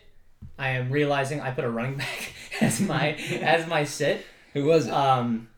[0.59, 4.25] I am realizing I put a running back as my as my sit.
[4.55, 4.93] Who was it?
[4.95, 5.49] Um,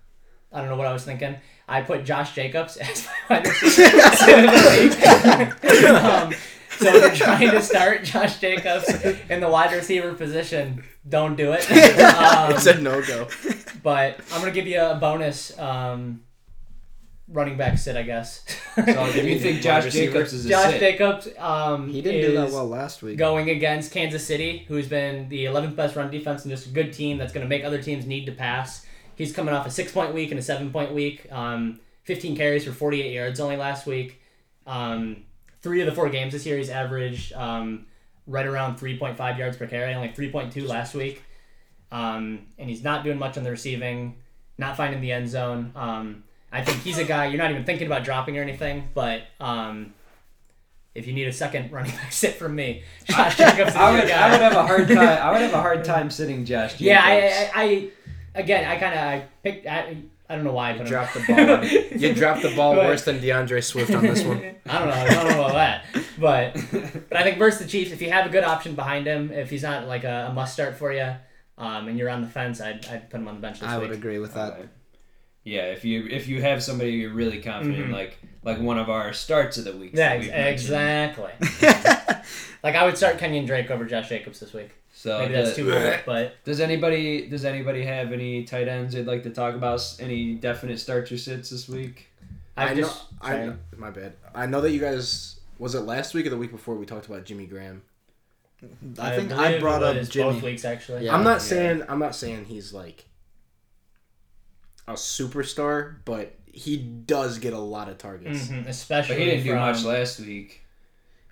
[0.53, 1.37] I don't know what I was thinking.
[1.69, 3.97] I put Josh Jacobs as my wide receiver.
[5.97, 6.35] um,
[6.79, 8.89] so if you're trying to start Josh Jacobs
[9.29, 11.69] in the wide receiver position, don't do it.
[12.01, 13.29] Um, It's a no go.
[13.83, 16.23] but I'm gonna give you a bonus um,
[17.29, 18.45] running back sit, I guess.
[18.77, 19.93] so do you think Josh?
[19.93, 20.81] Jacobs is a Josh sit?
[20.81, 23.19] Jacobs um, He didn't do that is well last week.
[23.19, 26.93] going against Kansas City, who's been the 11th best run defense and just a good
[26.93, 28.87] team that's going to make other teams need to pass.
[29.19, 31.27] He's coming off a six point week and a seven point week.
[31.31, 34.23] Um, 15 carries for 48 yards only last week.
[34.67, 35.25] Um,
[35.61, 37.87] three of the four games this year, he's averaged um,
[38.27, 41.23] right around 3.5 yards per carry, only 3.2 last week.
[41.91, 44.17] Um, and he's not doing much on the receiving,
[44.57, 45.73] not finding the end zone.
[45.75, 49.23] Um, I think he's a guy you're not even thinking about dropping or anything, but
[49.41, 49.93] um,
[50.95, 54.11] if you need a second running back sit from me, Josh Jacobs I would.
[54.11, 54.99] I would have a hard time.
[54.99, 56.83] I would have a hard time sitting Josh Jacobs.
[56.83, 57.89] yeah, I, I, I,
[58.39, 59.67] again, I kind of I picked.
[59.67, 59.97] I,
[60.31, 61.65] I don't know why I You put dropped the ball.
[61.99, 64.39] You dropped the ball But- worse than D'Andre Swift on this one.
[64.67, 64.95] I don't know.
[64.95, 65.85] I don't know about that,
[66.19, 66.55] but
[67.09, 69.49] but I think versus the Chiefs, if you have a good option behind him, if
[69.51, 71.15] he's not like a, a must start for you,
[71.57, 73.71] um, and you're on the fence, I'd, I'd put him on the bench this week.
[73.71, 73.89] I week.
[73.89, 74.53] would agree with that.
[74.53, 74.69] Alright.
[75.45, 77.93] Yeah, if you if you have somebody you're really confident, Mhm.
[77.93, 79.93] like like one of our starts of the week.
[79.95, 80.27] Yeah, ex-
[80.65, 81.33] exactly.
[82.63, 84.73] like I would start Kenyan Drake over Josh Jacobs this week.
[84.99, 88.95] So Maybe that's the- too bold, but Does anybody does anybody have any tight ends
[88.95, 89.81] they'd like to talk about?
[90.01, 92.09] Any definite starts or sits this week?
[92.57, 92.81] I've I know.
[92.81, 94.15] just I know, my bad.
[94.35, 95.39] I know that you guys.
[95.61, 97.83] Was it last week or the week before we talked about Jimmy Graham?
[98.99, 100.33] I think I brought up Jimmy.
[100.33, 101.05] both weeks actually.
[101.05, 101.15] Yeah.
[101.15, 101.39] I'm not yeah.
[101.53, 103.05] saying I'm not saying he's like
[104.89, 108.49] a superstar, but he does get a lot of targets.
[108.49, 110.65] Mhm, especially But he didn't do much last week.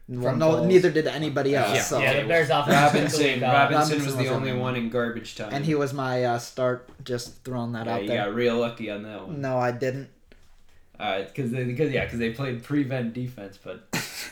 [0.08, 0.66] Well, no, Foles.
[0.68, 1.74] neither did anybody else.
[1.74, 1.82] Yeah.
[1.82, 1.98] so.
[1.98, 2.76] Yeah, the Bears offense.
[2.76, 5.52] Robinson uh, Robinson Robinson was the was only in one in garbage time.
[5.52, 6.88] And he was my uh, start.
[7.04, 8.24] Just throwing that yeah, out you there.
[8.26, 9.40] got real lucky on that one.
[9.40, 10.10] No, I didn't.
[10.98, 13.86] Alright, because because yeah, because they played prevent defense, but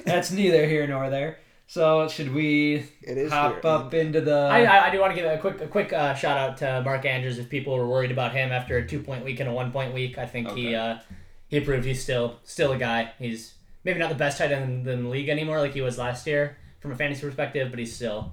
[0.05, 1.39] that's neither here nor there.
[1.67, 3.65] So should we It is hop weird.
[3.67, 4.35] up into the?
[4.35, 6.83] I, I, I do want to give a quick a quick uh, shout out to
[6.83, 9.53] Mark Andrews if people were worried about him after a two point week and a
[9.53, 10.19] one point week.
[10.19, 10.99] I think he uh,
[11.49, 13.13] he proved he's still still a guy.
[13.19, 13.54] He's
[13.85, 16.57] maybe not the best tight end in the league anymore like he was last year
[16.81, 18.33] from a fantasy perspective, but he's still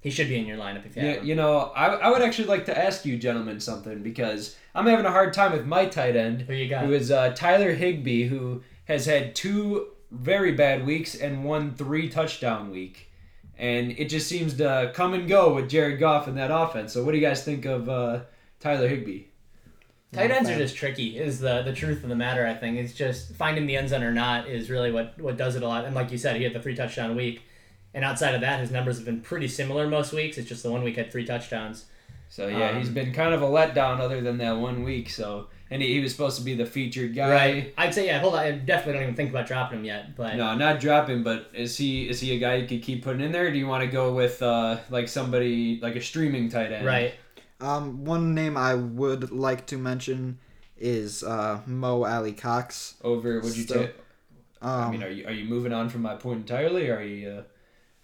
[0.00, 2.48] he should be in your lineup if you Yeah, you know, I, I would actually
[2.48, 6.16] like to ask you gentlemen something because I'm having a hard time with my tight
[6.16, 6.84] end, Who you got?
[6.84, 12.08] who is uh, Tyler Higbee, who has had two very bad weeks and one three
[12.08, 13.10] touchdown week,
[13.56, 16.92] and it just seems to come and go with Jared Goff in that offense.
[16.92, 18.20] So, what do you guys think of uh,
[18.58, 19.24] Tyler Higbee?
[20.12, 21.18] Tight ends are just tricky.
[21.18, 22.46] Is the the truth of the matter?
[22.46, 25.56] I think it's just finding the end zone or not is really what what does
[25.56, 25.84] it a lot.
[25.84, 27.42] And like you said, he had the three touchdown week,
[27.94, 30.36] and outside of that, his numbers have been pretty similar most weeks.
[30.36, 31.86] It's just the one week had three touchdowns.
[32.28, 35.10] So yeah, Um, he's been kind of a letdown other than that one week.
[35.10, 37.30] So and he, he was supposed to be the featured guy.
[37.30, 37.74] Right.
[37.78, 38.20] I'd say yeah.
[38.20, 38.40] Hold on.
[38.40, 40.14] I definitely don't even think about dropping him yet.
[40.14, 43.22] But No, not dropping, but is he is he a guy you could keep putting
[43.22, 43.46] in there?
[43.46, 46.86] Or do you want to go with uh, like somebody like a streaming tight end?
[46.86, 47.14] right.
[47.62, 50.38] Um, one name I would like to mention
[50.76, 52.96] is uh, Mo Alie-Cox.
[53.04, 53.94] Over would you So, take?
[54.60, 56.88] I Um, mean, are you are you moving on from my point entirely?
[56.88, 57.42] Or are you uh,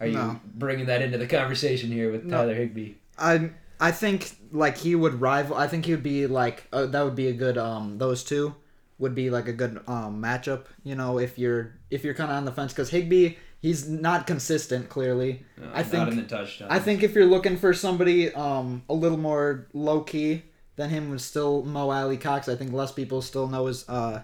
[0.01, 0.41] are you No.
[0.55, 2.39] bringing that into the conversation here with No.
[2.39, 2.95] Tyler Higbee?
[3.19, 3.51] I
[3.81, 5.57] I think like he would rival.
[5.57, 8.55] I think he would be like uh, that would be a good um those two
[8.99, 10.67] would be like a good um matchup.
[10.83, 14.27] You know if you're if you're kind of on the fence because Higbee he's not
[14.27, 15.45] consistent clearly.
[15.57, 16.69] No, I not think- in the touchdown.
[16.71, 20.43] I think if you're looking for somebody um a little more low key
[20.77, 22.49] than him was still Mo Alie-Cox.
[22.49, 24.23] I think less people still know his uh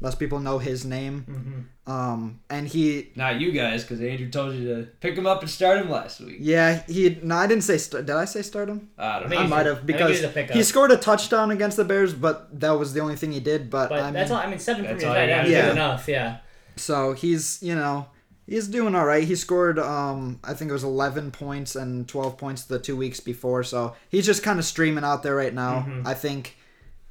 [0.00, 1.24] less people know his name.
[1.28, 1.90] Mm-hmm.
[1.90, 5.50] Um and he not you guys, because Andrew told you to pick him up and
[5.50, 6.36] start him last week.
[6.40, 8.88] yeah he no I didn't say st- did I say start him?
[8.98, 9.28] I don't know.
[9.30, 10.56] think I might have because he's a pickup.
[10.56, 13.70] he scored a touchdown against the Bears, but that was the only thing he did.
[13.70, 14.38] But But I mean, that's all.
[14.38, 16.08] I mean, seven from That's your all tight end gotta is good enough.
[16.08, 16.36] Yeah.
[16.76, 18.06] so he's you know
[18.46, 19.24] he's doing all right.
[19.24, 23.20] He scored um I think it was 11 points and 12 points the two weeks
[23.20, 23.62] before.
[23.64, 25.86] So he's just kind of streaming out there right now.
[25.88, 26.06] Mhm.
[26.06, 26.56] I think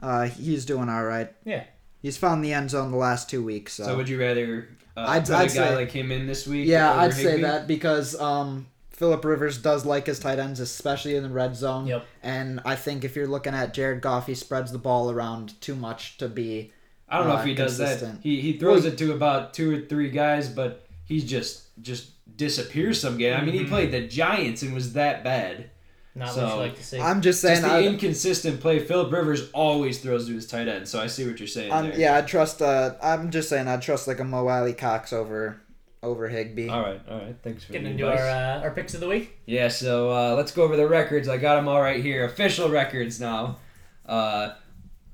[0.02, 1.32] uh, he's doing all right.
[1.46, 1.64] Yeah.
[2.02, 3.74] He's found the end zone the last two weeks.
[3.74, 4.68] So, So would you rather
[4.98, 6.68] uh, I'd- put I'd a guy say- like him in this week?
[6.68, 8.68] yeah, I'd say that because um.
[8.90, 11.88] Philip Rivers does like his tight ends, especially in the red zone.
[11.88, 12.06] Yep.
[12.22, 15.76] And I think if you're looking at Jared Goff, he spreads the ball around too
[15.76, 16.72] much to be
[17.10, 17.86] I don't know uh, if he does that.
[18.00, 18.20] consistent.
[18.22, 22.12] He he throws Well, it to about two or three guys, but he just just
[22.38, 23.36] disappears some game.
[23.39, 23.70] I mean, he Mhm.
[23.70, 25.70] played the Giants and was that bad.
[26.16, 26.99] Not So, what you like to see.
[26.99, 27.62] I'm just Just saying.
[27.64, 28.78] the I, inconsistent play.
[28.80, 31.89] Philip Rivers always throws to his tight end, so I see what you're saying I'm,
[31.89, 31.99] there.
[31.99, 32.62] yeah, I trust.
[32.62, 33.68] Uh, I'm just saying.
[33.68, 35.60] I trust like a Mo Alie-Cox over
[36.04, 36.68] over Higbee.
[36.70, 37.36] All right, all right.
[37.41, 38.22] Thanks for Getting the into advice.
[38.22, 39.38] our uh, our picks of the week.
[39.47, 41.28] Yeah, so uh, let's go over the records.
[41.28, 42.26] I got them all right here.
[42.26, 43.58] Official records now.
[44.06, 44.49] Uh,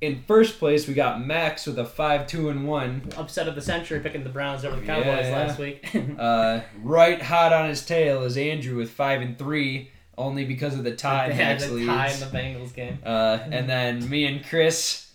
[0.02, 3.10] in first place, we got Max with a 5 2 and 1.
[3.18, 5.46] Upset of the century, picking the Browns over the Cowboys Yeah.
[5.46, 5.88] last week.
[6.20, 10.84] Uh, right hot on his tail is Andrew with 5 and 3, only because of
[10.84, 11.88] the tie they had Max the leads.
[11.88, 13.00] tie in the Bengals game.
[13.06, 15.12] Uh, and then me and Chris,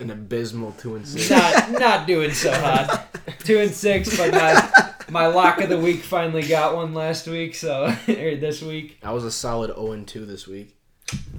[0.00, 1.28] An abysmal two and six.
[1.30, 3.06] not not doing so hot.
[3.44, 7.54] 2 and 6, but my, my lock of the week finally got one last week,
[7.54, 8.98] so, or this week.
[9.02, 10.76] I was a solid 0 and 2 this week.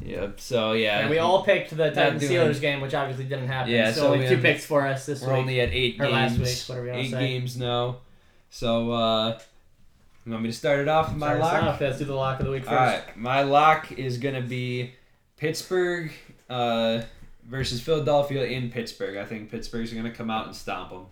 [0.03, 1.01] Yep, so yeah.
[1.01, 3.72] And we all picked the Titans Steelers game, which obviously didn't happen.
[3.72, 5.39] Yeah, so, so only we two have- picks for us this We're week.
[5.41, 6.13] only at eight Or games.
[6.13, 7.20] last week, whatever you wanna eight say.
[7.28, 7.97] games now.
[8.49, 9.39] So, uh,
[10.26, 11.63] you want me to start it off with my Start lock?
[11.76, 11.82] off.
[11.82, 12.72] Let's do the lock of the week first.
[12.74, 14.93] All right, my lock is gonna be
[15.38, 16.11] Pittsburgh
[16.49, 17.01] uh,
[17.47, 19.17] versus Philadelphia in Pittsburgh.
[19.17, 21.05] I think Pittsburgh's gonna come out and stomp them.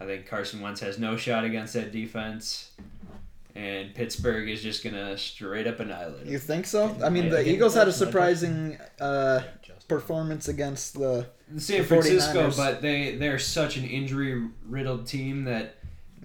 [0.00, 2.70] I think Carson Wentz has no shot against that defense,
[3.54, 6.26] and Pittsburgh is just gonna straight up annihilate.
[6.26, 6.96] You think so?
[7.04, 9.42] I mean, Yeah, the again, Eagles had a surprising uh,
[9.88, 11.26] performance against the.
[11.58, 12.56] San the Francisco, 49ers.
[12.56, 15.76] but they they're such an injury riddled team that.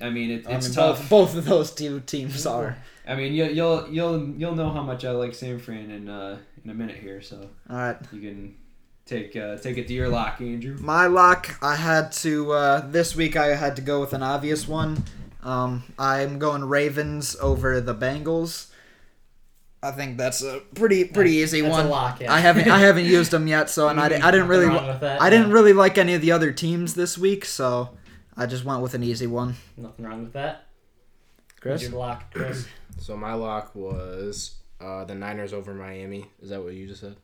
[0.01, 1.09] I mean, it, I it's mean, tough.
[1.09, 2.77] Both, both of those two teams are.
[3.05, 6.38] I mean, you, you'll you'll you'll know how much I like San Fran in uh,
[6.63, 7.97] in a minute here, so All right.
[8.13, 8.55] you can
[9.05, 10.77] take uh, take it to your lock, Andrew.
[10.80, 13.36] My lock, I had to uh, this week.
[13.36, 15.03] I had to go with an obvious one.
[15.43, 18.67] Um, I'm going Ravens over the Bengals.
[19.81, 21.85] I think that's a pretty pretty easy That's one.
[21.85, 22.33] a lock, yeah.
[22.33, 25.21] I haven't I haven't used them yet, so and I, I didn't really wrong that,
[25.21, 25.53] I didn't yeah.
[25.53, 27.97] really like any of the other teams this week, so
[28.35, 29.55] I just went with an easy one.
[29.77, 30.65] Nothing wrong with that.
[31.61, 32.67] Chris, Your lock, Chris.
[32.97, 36.25] So my lock was uh, the Niners over Miami.
[36.41, 37.15] Is that what you just said?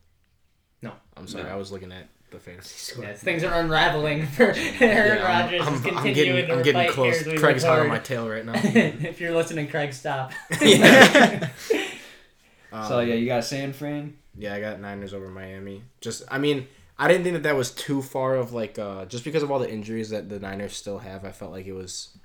[0.81, 0.93] No.
[1.17, 1.43] I'm sorry.
[1.43, 1.49] No.
[1.49, 3.03] I was looking at the fantasy score.
[3.05, 5.61] Yes, things are unraveling for Aaron Yeah, I'm- Rodgers.
[5.67, 7.21] I'm, I'm getting, I'm getting close.
[7.21, 8.53] here as Craig's hot on my tail right now.
[8.63, 10.31] if you're listening, Craig, stop.
[10.61, 11.49] Yeah.
[12.71, 14.17] Um, so yeah, you got San Fran.
[14.37, 15.83] Yeah, I got Niners over Miami.
[16.01, 16.67] Just, I mean,
[16.99, 19.59] I didn't think that that was too far of like, uh, just because of all
[19.59, 21.23] the injuries that the Niners still have.
[21.23, 22.17] I felt like it was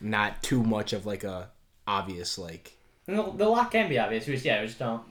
[0.00, 1.48] not too much of like a
[1.86, 2.76] obvious like.
[3.06, 4.26] The, the lock can be obvious.
[4.26, 5.02] We just, yeah, we just don't.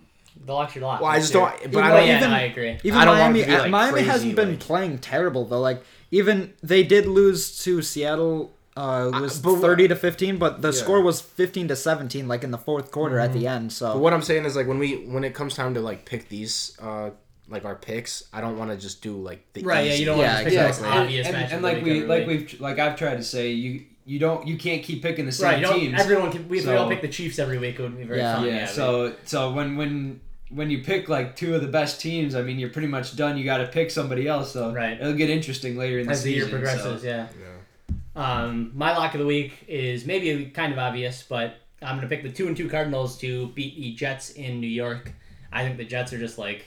[0.43, 1.01] The lock's your lock.
[1.01, 1.59] Well, I just your- don't.
[1.59, 2.77] But Even I though don't yeah, even- no, I agree.
[2.83, 5.45] even I don't want Miami it to be, like, Miami crazy, hasn't been playing terrible
[5.45, 5.59] though.
[5.61, 8.51] Like even they did lose to Seattle.
[8.77, 10.79] Uh, it I- was but- thirty to fifteen, but the Yeah.
[10.79, 13.69] score was fifteen to seventeen, like in the fourth quarter at the end.
[13.69, 16.05] But So what I'm saying is like when we when it comes time to like
[16.05, 17.11] pick these uh
[17.47, 20.05] like our picks, I don't want to just do like the Right, yeah, easy- you
[20.07, 20.99] don't Yeah, want to pick the most exactly.
[20.99, 21.51] obvious and, match.
[21.53, 24.57] and like we every like we've like I've tried to say, you you don't you
[24.57, 25.99] can't keep picking the same Right, teams.
[25.99, 26.41] everyone can.
[26.41, 28.35] If we So- all pick the Chiefs every week, it would be very Yeah.
[28.35, 28.45] fun.
[28.45, 32.35] yeah, Yeah, so so when when when you pick like two of the best teams,
[32.35, 33.37] I mean you're pretty much done.
[33.37, 34.51] You got to pick somebody else.
[34.53, 34.93] So Right.
[35.01, 36.17] it'll get interesting later in the season.
[36.17, 37.07] as the year progresses, so.
[37.07, 37.27] yeah.
[37.39, 37.95] Yeah.
[38.15, 42.23] Um, my lock of the week is maybe kind of obvious, but I'm gonna pick
[42.23, 45.11] the two and two Cardinals to beat the Jets in New York.
[45.51, 46.65] I think the Jets are just like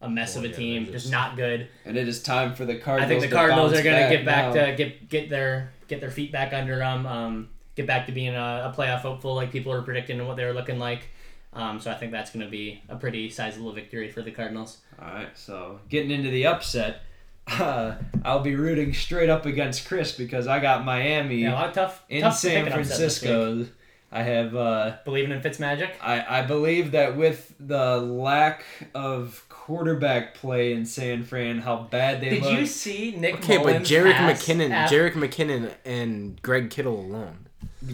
[0.00, 1.68] a mess Oh, of a yeah, team, just, just- not good.
[1.84, 3.06] And it is time for the Cardinals.
[3.10, 4.66] I think the Cardinals are gonna get back now.
[4.66, 8.34] to get get their get their feet back under them, um, get back to being
[8.34, 11.08] a, a playoff hopeful like people are predicting and what they were looking like.
[11.52, 14.78] Um, so I think that's gonna be a pretty sizable victory for the Cardinals.
[15.00, 17.00] All right, so getting into the upset,
[17.48, 17.94] uh,
[18.24, 21.74] I'll be rooting straight up against Chris because I got Miami Yeah, a lot of
[21.74, 23.30] tough in tough San pick an upset this week.
[23.30, 23.72] Francisco.
[24.10, 24.54] I have.
[24.56, 25.90] Uh, Believing in Fitzmagic.
[26.02, 32.22] I, I believe that with the lack of quarterback play in San Fran, how bad
[32.22, 32.52] they Did look.
[32.54, 37.44] you see Nick Okay, but Mullens Jerick McKinnon, af- Jerick McKinnon, and Greg Kittle alone.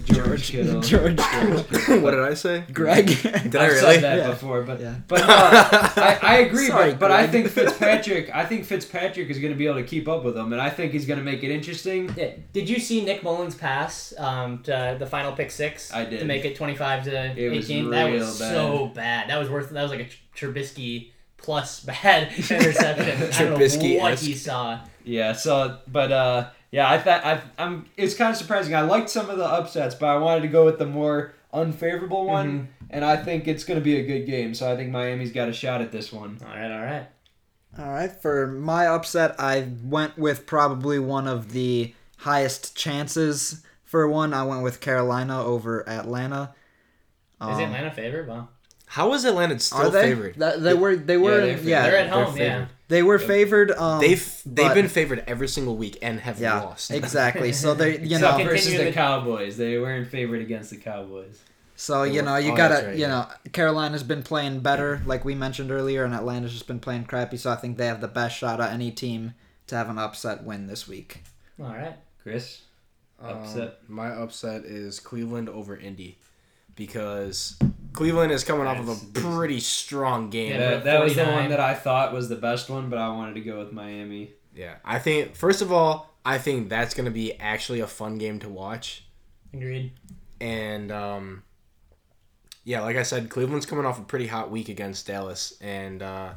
[0.05, 0.81] George Kittle.
[0.91, 2.65] George what did I say?
[2.73, 3.07] Greg.
[3.07, 3.81] Did I I've really?
[3.81, 4.31] said that Yeah.
[4.31, 4.95] before, but Yeah.
[5.09, 6.69] but uh, I, I agree.
[6.69, 8.31] Sorry, but but I think Fitzpatrick.
[8.35, 10.71] I think Fitzpatrick is going to be able to keep up with them, and I
[10.71, 12.09] think he's going to make it interesting.
[12.17, 12.31] Yeah.
[12.53, 15.93] Did you see Nick Mullens pass um, to the final pick six?
[15.93, 16.21] I did.
[16.21, 17.91] To make it twenty five to It was eighteen.
[17.91, 18.53] that was bad.
[18.53, 19.29] so bad.
[19.29, 19.71] That was worth.
[19.71, 20.05] That was like a
[20.35, 21.11] Tr- Trubisky
[21.45, 23.23] plus bad interception.
[23.23, 24.81] I don't know what he saw.
[25.05, 25.33] Yeah.
[25.35, 27.87] So, but uh, yeah, I thought I, I'm.
[27.97, 28.75] It's kind of surprising.
[28.75, 32.25] I liked some of the upsets, but I wanted to go with the more unfavorable
[32.27, 32.49] one,
[32.83, 32.87] Mm-hmm.
[32.91, 34.55] and I think it's going to be a good game.
[34.55, 36.39] So I think Miami's got a shot at this one.
[36.45, 37.07] All right, all right.
[37.79, 44.09] All right, for my upset, I went with probably one of the highest chances for
[44.09, 44.33] one.
[44.33, 46.55] I went with Carolina over Atlanta.
[47.41, 48.29] Is Um, Atlanta favored?
[48.29, 48.49] Well,
[48.87, 50.03] How is Atlanta still Are they?
[50.03, 50.37] favored?
[50.37, 50.97] That, they were.
[50.97, 51.41] They were.
[51.41, 52.37] they're Yeah, they're at they're home.
[52.37, 52.67] yeah.
[52.89, 53.73] they were favored.
[53.73, 56.91] Um, They've they've but- been favored every single week and have Yeah, lost.
[57.03, 57.53] exactly.
[57.53, 60.71] So they, you So know, can- versus continue the the- Cowboys, they weren't favored against
[60.71, 61.41] the Cowboys.
[61.77, 63.09] So you know you oh, gotta right, you yeah.
[63.09, 67.37] know Carolina's been playing better, like we mentioned earlier, and Atlanta's just been playing crappy.
[67.37, 69.35] So I think they have the best shot at any team
[69.67, 71.25] to have an upset win this week.
[71.61, 71.97] All right.
[72.23, 72.61] Chris.
[73.21, 73.79] Upset.
[73.89, 76.19] Um, my upset is Cleveland over Indy
[76.77, 77.59] because
[77.95, 80.51] Cleveland is coming off of a pretty strong game.
[80.51, 80.71] Yeah, Yeah.
[80.71, 83.35] that, that was the one that I thought was the best one, but I wanted
[83.37, 84.33] to go with Miami.
[84.55, 88.19] Yeah, I think first of all, I think that's going to be actually a fun
[88.19, 89.07] game to watch.
[89.53, 89.93] Agreed.
[90.41, 91.43] And um,
[92.65, 96.35] yeah, like I said, Cleveland's coming off a pretty hot week against Dallas, and uh,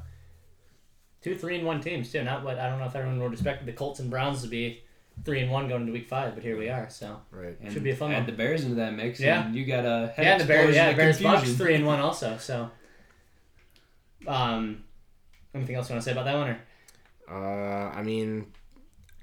[1.22, 2.24] Two three and one teams too.
[2.24, 4.84] Not what I don't know if everyone would expect the Colts and Browns to be
[5.26, 6.89] three and one going into week five, but here we are.
[6.89, 7.55] So right.
[7.61, 8.26] And Should be a fun add one.
[8.28, 9.20] the Bears into that mix.
[9.20, 9.45] Yeah.
[9.45, 10.76] And you got a head yeah, the Bears.
[10.76, 12.38] Yeah, of Bears Bucks three and one also.
[12.38, 12.70] So,
[14.28, 14.84] um,
[15.53, 16.49] anything else you want to say about that one?
[16.49, 16.59] Or
[17.30, 18.47] Uh, I mean,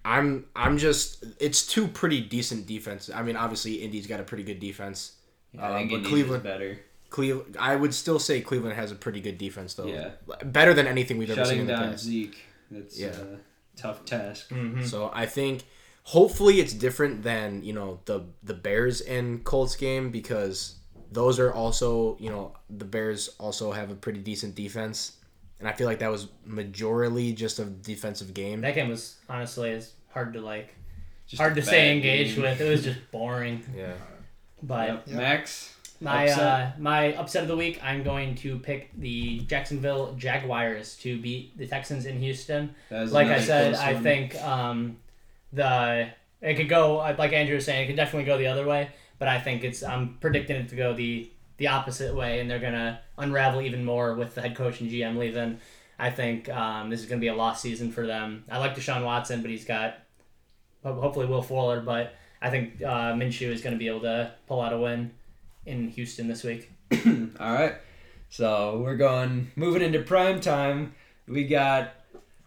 [0.04, 3.14] I'm I'm just it's two pretty decent defenses.
[3.14, 5.16] I mean, obviously Indy's got a pretty good defense.
[5.52, 6.78] Yeah, I Uh, think but Indy's Cleveland- is better.
[7.10, 9.86] Cleveland, I would still say Cleveland has a pretty good defense though.
[9.86, 10.10] Yeah.
[10.44, 12.04] better than anything we've ever seen Shutting in the down past.
[12.04, 12.38] Zeke.
[12.72, 13.06] That's Yeah.
[13.10, 13.38] a
[13.80, 14.48] tough task.
[14.50, 14.82] mm-hmm.
[14.84, 15.62] So I think
[16.04, 20.76] hopefully it's different than you know the the Bears and Colts game because
[21.10, 25.16] those are also you know the Bears also have a pretty decent defense,
[25.58, 28.60] and I feel like that was majorly just a defensive game.
[28.62, 30.74] that game was honestly is hard to like,
[31.26, 32.42] Just hard to stay bad engaged game.
[32.44, 32.60] with.
[32.60, 33.62] It was just boring.
[33.76, 33.94] Yeah.
[34.62, 35.08] But Yep.
[35.08, 35.70] Max.
[36.00, 36.38] My Upset?
[36.42, 41.56] uh, my upset of the week, I'm going to pick the Jacksonville Jaguars to beat
[41.56, 42.74] the Texans in Houston.
[42.90, 44.98] Like I said, I think um,
[45.54, 46.08] the
[46.40, 48.90] it could go uh, like Andrew was saying, it could definitely go the other way.
[49.18, 52.58] But I think it's I'm predicting it to go the the opposite way, and they're
[52.58, 55.58] gonna unravel even more with the head coach and GM leaving.
[55.98, 58.44] I think um, this is gonna be a lost season for them.
[58.50, 59.98] I like Deshaun Watson, but he's got
[60.82, 64.72] hopefully Will Fuller, but I think uh, Minshew is gonna be able to pull out
[64.72, 65.12] a win
[65.64, 66.70] in Houston this week.
[67.40, 67.76] All right.
[68.28, 70.94] So we're going moving into prime time.
[71.28, 71.94] We got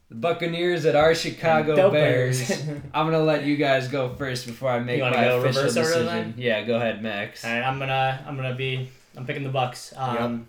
[0.09, 2.47] the Buccaneers at our Chicago Dope Bears.
[2.47, 2.61] Bears.
[2.93, 5.63] I'm gonna let you guys go first before I make You my wanna go official
[5.63, 6.05] reverse decision.
[6.05, 6.33] then?
[6.37, 7.43] Yeah, go ahead, Max.
[7.43, 9.93] All right, I'm gonna I'm gonna be I'm picking the Bucks.
[9.97, 10.47] Um,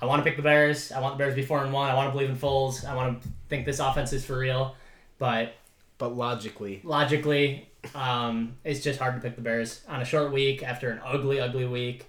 [0.00, 0.90] I want to pick the Bears.
[0.92, 1.88] I want the Bears to be four and one.
[1.88, 2.84] I want to believe in Foles.
[2.84, 4.74] I want to think this offense is for real.
[5.18, 5.54] But
[5.98, 10.62] But logically, logically, um, it's just hard to pick the Bears on a short week
[10.64, 12.06] after an ugly, ugly week.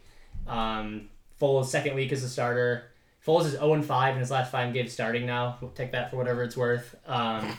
[0.47, 1.09] Um,
[1.39, 2.85] Foles' second week as a starter.
[3.25, 5.57] Foles is 0 and 5 in his last five games starting now.
[5.61, 6.95] We'll take that for whatever it's worth.
[7.05, 7.57] Um,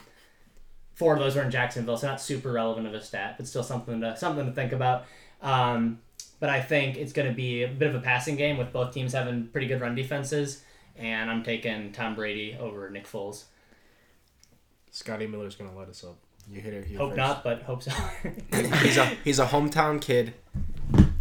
[0.94, 3.62] four of those were in Jacksonville, so not super relevant of a stat, but still
[3.62, 5.06] something to something to think about.
[5.40, 6.00] Um,
[6.38, 8.92] but I think it's going to be a bit of a passing game with both
[8.92, 10.62] teams having pretty good run defenses,
[10.96, 13.44] and I'm taking Tom Brady over Nick Foles.
[14.90, 16.16] Scotty Miller's gonna let us up.
[16.48, 17.16] You hit it Hope first.
[17.16, 17.90] not, but hope so.
[18.82, 20.34] he's a he's a hometown kid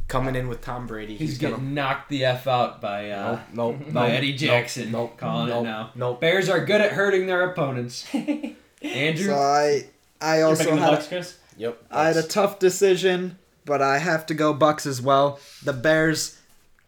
[0.08, 1.16] coming in with Tom Brady.
[1.18, 4.92] He's, gonna getting knocked the f out by uh, nope nope by nope, Eddie Jackson.
[4.92, 5.92] Nope, calling nope, it now.
[5.96, 6.22] Nope.
[6.22, 8.06] Bears are good at hurting their opponents.
[8.82, 9.26] Andrew.
[9.28, 9.86] So I
[10.22, 11.38] I You're also picking the had Bucks, Chris?
[11.58, 11.84] Yep.
[11.92, 15.40] I had a tough decision, but I have to go Bucks as well.
[15.64, 16.40] The Bears,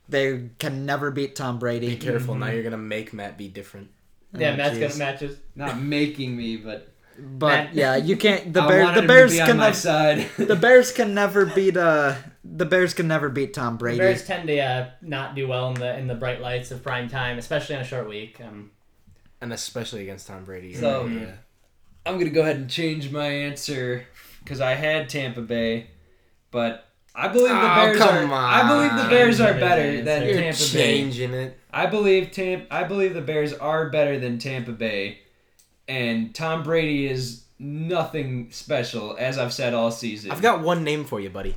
[0.10, 1.90] they can never beat Tom Brady.
[1.90, 2.48] Be careful now.
[2.48, 3.90] You're gonna make Matt be different.
[4.34, 4.82] Yeah, Oh, Matt's jeez.
[4.82, 5.38] gonna matches.
[5.56, 8.52] Not making me, but But Matt- yeah, you can't.
[8.54, 8.96] The I Bears.
[8.96, 10.26] The Bears to be on can never.
[10.38, 11.78] The Bears can never beat.
[11.78, 12.16] Uh,
[12.48, 13.98] the Bears can never beat Tom Brady.
[13.98, 16.84] The Bears tend to uh, not do well in the in the bright lights of
[16.84, 18.40] prime time, especially on a short week.
[18.42, 18.72] Um,
[19.42, 20.74] And especially against Tom Brady.
[20.74, 21.32] So- yeah.
[22.08, 24.06] I'm gonna go ahead and change my answer
[24.44, 25.88] because I had Tampa Bay,
[26.52, 26.86] but
[27.16, 28.08] I believe the Oh, Bears are.
[28.22, 29.10] come I believe the.
[29.10, 30.22] Bears are better than.
[30.24, 30.68] You're Tampa Bay.
[30.98, 31.58] changing it.
[31.74, 35.20] I believe Tam- I believe the Bears are better than Tampa Bay,
[35.88, 40.30] and Tom Brady is nothing special, as I've said all season.
[40.30, 41.56] I've got one name for you, buddy.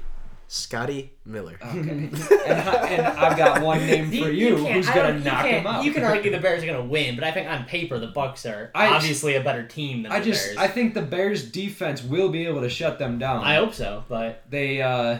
[0.50, 1.58] Scotty Miller.
[1.62, 5.42] okay, and, I- and I've got one name for you, can't- who's gonna you knock
[5.44, 5.84] can't- him out.
[5.84, 8.46] You can argue the Bears are gonna win, but I think on paper the Bucks
[8.46, 10.56] are I- obviously a better team than I the just Bears.
[10.58, 13.44] I think the Bears defense will be able to shut them down.
[13.44, 15.18] I hope so, but they uh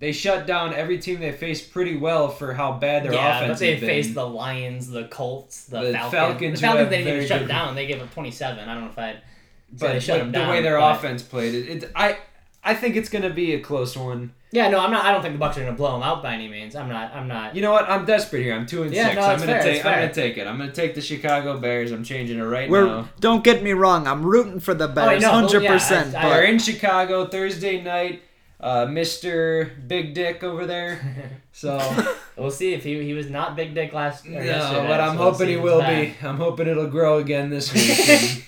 [0.00, 3.52] they shut down every team they faced pretty well for how bad their yeah, offense
[3.52, 6.12] but they faced the Lions, the Colts, the, The Falcons.
[6.12, 7.74] Falcons, The Falcons they didn't even shut good- down.
[7.76, 8.68] They gave up 27.
[8.68, 9.22] I don't know if I'd
[9.78, 10.50] but, they shut but them the down.
[10.50, 12.18] way their but- offense played, it, it I
[12.64, 14.32] I think it's gonna be a close one.
[14.50, 15.04] Yeah, no, I'm not.
[15.04, 16.74] I don't think the Bucks are gonna blow them out by any means.
[16.76, 17.14] I'm not.
[17.14, 17.54] I'm not.
[17.56, 17.88] You know what?
[17.90, 18.54] I'm desperate here.
[18.54, 19.16] I'm two and Yeah, six.
[19.16, 19.84] no, I'm it's gonna fair, take.
[19.84, 20.46] I'm gonna take it.
[20.46, 21.90] I'm gonna take the Chicago Bears.
[21.92, 23.08] I'm changing it right We're now.
[23.20, 24.06] don't get me wrong.
[24.06, 26.14] I'm rooting for the Bears, no, hundred yeah, percent.
[26.14, 28.22] I- I- But We're in Chicago Thursday night.
[28.60, 29.70] Uh, Mr.
[29.88, 31.00] Big Dick over there.
[31.56, 31.78] So
[32.36, 34.26] We'll see if he he was not big dick last.
[34.26, 36.26] or no, yesterday, but I'm so we'll hoping he will it's be.
[36.26, 38.44] I'm hoping it'll grow again this week.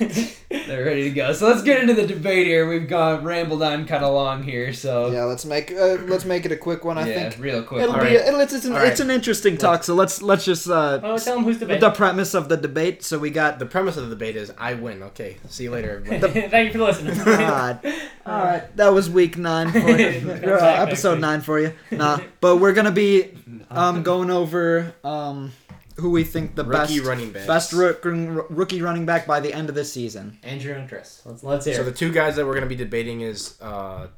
[0.00, 0.10] And-
[0.50, 1.32] there they're ready to go.
[1.32, 2.68] So let's get into the debate here.
[2.68, 6.44] We've gone rambled on kind of long here, so Yeah, let's make uh, let's make
[6.44, 6.98] it a quick one.
[6.98, 7.82] I yeah, think real quick.
[7.82, 8.26] it'll All be right.
[8.26, 8.88] it'll, it's, it's, an, All right.
[8.88, 9.82] it's an interesting talk.
[9.84, 13.02] So let's let's just uh, Oh, tell them who's the the premise of the debate.
[13.02, 15.02] So we got The premise of the debate is I win.
[15.02, 16.48] Okay, see you later, everybody.
[16.48, 17.14] Thank you for listening.
[17.24, 17.80] God.
[18.26, 20.20] All right, that was week nine, for you.
[20.20, 21.72] Come Uh, episode nine for you.
[21.90, 23.30] Nah, but we're gonna be
[23.70, 25.52] um going over um
[25.96, 27.46] who we think the Rookie best running backs.
[27.46, 30.38] best rook, rookie running back by the end of this season.
[30.42, 31.22] Andrew and Chris.
[31.24, 31.74] Let's let's hear.
[31.74, 31.84] So it.
[31.84, 34.08] the two guys that we're gonna be debating is uh,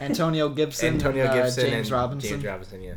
[0.00, 2.30] Antonio Gibson, Antonio uh, Gibson James and Robinson.
[2.30, 2.94] James Robinson, yeah.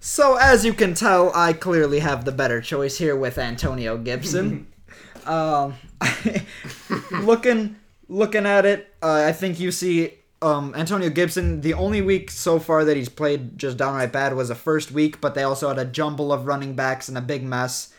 [0.00, 4.68] So as you can tell, I clearly have the better choice here with Antonio Gibson.
[5.26, 5.74] um,
[7.10, 7.76] looking
[8.08, 11.60] looking at it, uh, I think you see um, Antonio Gibson.
[11.60, 15.20] The only week so far that he's played just downright bad was the first week,
[15.20, 17.92] but they also had a jumble of running backs and a big mess.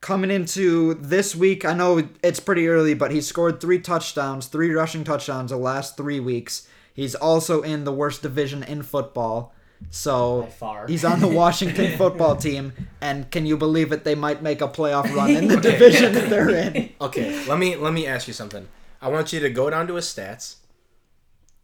[0.00, 4.70] Coming into this week, I know it's pretty early, but he scored three touchdowns, three
[4.70, 6.68] rushing touchdowns the last three weeks.
[6.94, 9.52] He's also in the worst division in football.
[9.90, 10.86] So far.
[10.86, 12.72] he's on the Washington football team,
[13.02, 14.04] and can you believe it?
[14.04, 16.90] They might make a playoff run in the division that they're in.
[16.98, 18.68] Okay, let me let me ask you something.
[19.02, 20.56] I want you to go down to his stats.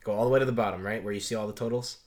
[0.05, 1.99] Go all the way to the bottom, right, where you see all the totals.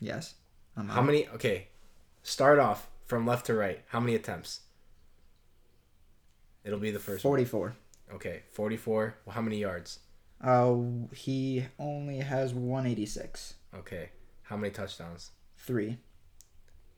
[0.00, 0.34] Yes.
[0.76, 1.28] I'm How many?
[1.28, 1.68] Okay,
[2.22, 3.80] start off from left to right.
[3.88, 4.60] How many attempts?
[6.64, 7.24] It'll be the first.
[7.24, 7.30] one.
[7.30, 7.76] Forty-four.
[8.14, 9.16] Okay, forty-four.
[9.24, 10.00] Well, how many yards?
[10.42, 10.76] Uh,
[11.14, 13.54] he only has one eighty-six.
[13.74, 14.10] Okay,
[14.42, 15.30] how many touchdowns?
[15.56, 15.98] Three.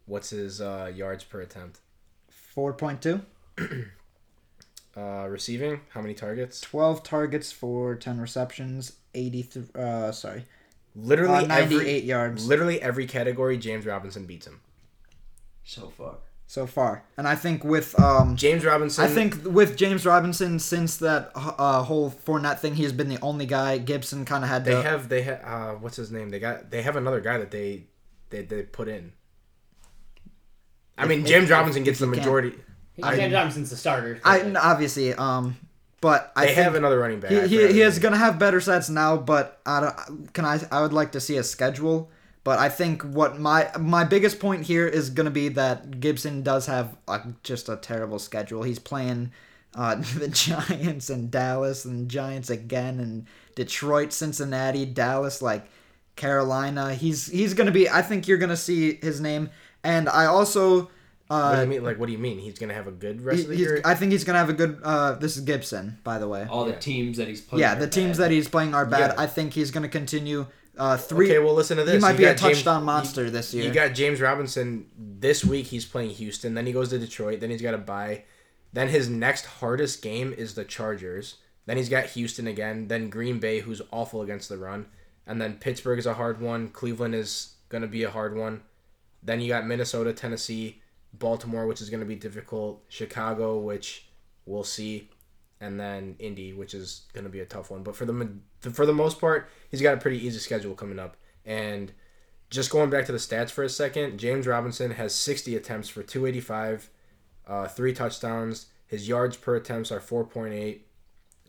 [0.07, 1.81] What's his uh, yards per attempt?
[2.31, 3.21] Four point two.
[4.99, 6.61] Uh, receiving, how many targets?
[6.61, 10.47] 12 targets for 10 receptions, 83 uh sorry.
[10.97, 14.61] Literally Uh, 98 every yards literally every category, James Robinson beats him.
[15.63, 16.17] so far.
[16.49, 17.05] so far.
[17.19, 19.05] And I think with um James Robinson.
[19.05, 23.47] I think with James Robinson since that uh, whole Fournette thing, he's been the only
[23.47, 26.31] guy Gibson kind of had to they have they have uh, what's his name?
[26.31, 27.85] They got they have another guy that they
[28.31, 29.13] they, they put in.
[30.97, 32.51] I If- mean, if- James if- Robinson gets the majority.
[32.53, 32.65] can.
[33.07, 33.23] Majority.
[33.23, 34.21] He's James Robinson's the starter.
[34.25, 35.57] I obviously um
[36.01, 37.31] but I They think have another running back.
[37.31, 40.83] he, he, he is gonna have better sets now, but I don't, can I I
[40.83, 42.11] would like to see a schedule.
[42.45, 46.67] But I think what my my biggest point here is gonna be that Gibson does
[46.67, 48.63] have like just a terrible schedule.
[48.63, 49.33] He's playing
[49.75, 55.69] uh, the Giants and Dallas and Giants again and Detroit, Cincinnati, Dallas, like
[56.17, 56.95] Carolina.
[56.95, 57.89] He's he's gonna be.
[57.89, 59.51] I think you're gonna see his name,
[59.83, 60.91] and I also.
[61.29, 61.85] What do Uh, you mean?
[61.85, 62.39] Like, what do you mean?
[62.39, 63.81] He's gonna have a good rest he- of the he's- year.
[63.85, 64.79] I think he's gonna have a good.
[64.83, 66.47] Uh, this is Gibson, by the way.
[66.49, 66.79] All the Yeah.
[66.79, 67.61] teams that he's playing.
[67.61, 68.25] Yeah, are the teams bad.
[68.25, 69.13] that he's playing are bad.
[69.15, 69.23] Yeah.
[69.23, 70.47] I think he's going to continue.
[70.79, 71.27] Uh, three.
[71.29, 71.95] okay, well, listen to this.
[71.95, 73.65] he might You be a got James- touchdown you- monster this year.
[73.65, 75.67] You got James Robinson this week.
[75.67, 76.55] He's playing Houston.
[76.55, 77.41] Then he goes to Detroit.
[77.41, 78.23] Then he's got a bye.
[78.73, 81.35] Then his next hardest game is the Chargers.
[81.67, 82.87] Then he's got Houston again.
[82.89, 84.87] Then Green Bay, who's awful against the run.
[85.27, 86.69] And then Pittsburgh is a hard one.
[86.69, 88.63] Cleveland is going to be a hard one.
[89.23, 90.81] Then you got Minnesota, Tennessee,
[91.13, 92.83] Baltimore, which is going to be difficult.
[92.89, 94.09] Chicago, which
[94.47, 95.11] we'll see.
[95.61, 97.83] And then Indy, which is going to be a tough one.
[97.83, 98.31] But for the
[98.61, 101.17] for the most part, he's got a pretty easy schedule coming up.
[101.45, 101.93] And
[102.51, 106.03] just going back to the stats for a second, James Robinson has 60 attempts for
[106.03, 106.91] 285,
[107.47, 108.67] uh, three touchdowns.
[108.87, 110.81] His yards per attempts are 4.8.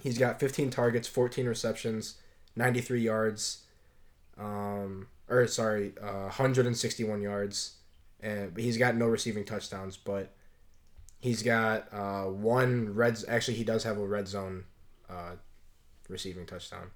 [0.02, 2.16] He's got 15 targets, 14 receptions,
[2.56, 3.66] 93 yards,
[4.38, 7.76] um, or sorry, uh, 161 yards.
[8.22, 10.34] And he's got no receiving touchdowns, but
[11.20, 13.18] he's got uh, one red.
[13.28, 14.66] Actually, he does have a red zone
[15.10, 15.36] uh,
[16.10, 16.92] receiving touchdown.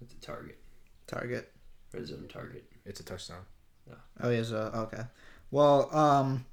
[0.00, 0.58] It's a target.
[1.06, 1.52] Target.
[1.92, 2.64] Red zone target.
[2.84, 3.44] It's a touchdown.
[4.20, 5.04] Oh, he's uh, okay.
[5.50, 6.44] Well, um,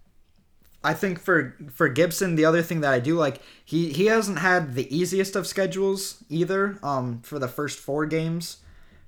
[0.84, 4.40] I think for for Gibson, the other thing that I do like, he he hasn't
[4.40, 6.78] had the easiest of schedules either.
[6.84, 8.58] Um, for the first four games,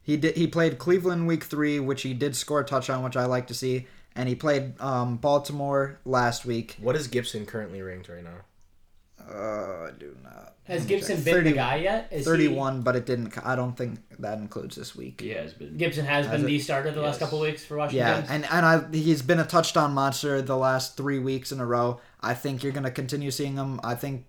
[0.01, 3.25] he did he played Cleveland week three, which he did score a touchdown, which I
[3.25, 3.87] like to see,
[4.17, 6.75] and he played um Baltimore last week.
[6.81, 8.39] What is Gibson currently ranked right now?
[9.29, 10.53] Uh, I do not.
[10.65, 11.25] Has Gibson check.
[11.25, 12.07] been 30 the guy yet?
[12.11, 13.33] Is he- 31, but it didn't.
[13.45, 15.21] I don't think that includes this week.
[15.21, 15.75] He has been.
[15.77, 16.47] Gibson has, Has been it?
[16.47, 17.19] the starter the last Yes.
[17.19, 18.07] couple weeks for Washington.
[18.07, 21.65] Yeah, and and I he's been a touchdown monster the last three weeks in a
[21.65, 21.99] row.
[22.21, 23.79] I think you're gonna continue seeing him.
[23.83, 24.25] I think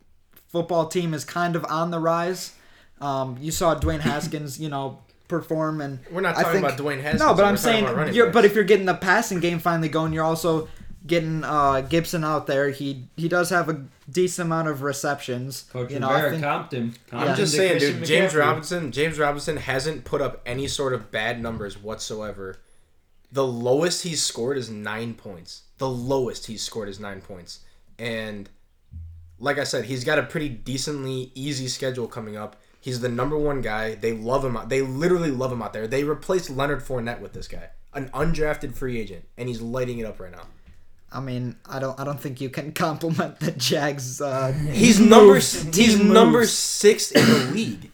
[0.48, 2.54] football team is kind of on the rise.
[3.00, 6.78] Um, you saw Dwayne Haskins, you know, perform, and We're not I talking think- about
[6.84, 7.20] Dwayne Haskins.
[7.22, 10.24] no, but I'm saying, you're, but if you're getting the passing game finally going, you're
[10.24, 10.68] also
[11.06, 12.70] getting uh, Gibson out there.
[12.70, 15.64] He he does have a decent amount of receptions.
[15.72, 16.94] Coach you know, I Rivera think comped him.
[17.10, 18.04] Comped I'm just saying, dude.
[18.04, 18.38] James McCaffrey.
[18.40, 22.56] Robinson, James Robinson hasn't put up any sort of bad numbers whatsoever.
[23.30, 25.62] The lowest he's scored is nine points.
[25.78, 27.60] The lowest he's scored is nine points,
[27.98, 28.48] and
[29.38, 32.56] like I said, he's got a pretty decently easy schedule coming up.
[32.80, 33.94] He's the number one guy.
[33.96, 34.56] They love him.
[34.68, 35.86] They literally love him out there.
[35.86, 40.04] They replaced Leonard Fournette with this guy, an undrafted free agent, and he's lighting it
[40.06, 40.46] up right now.
[41.10, 44.20] I mean, I don't I don't think you can compliment the Jags.
[44.20, 45.08] Uh, He's moves-
[45.64, 47.90] number team he's number six in the league.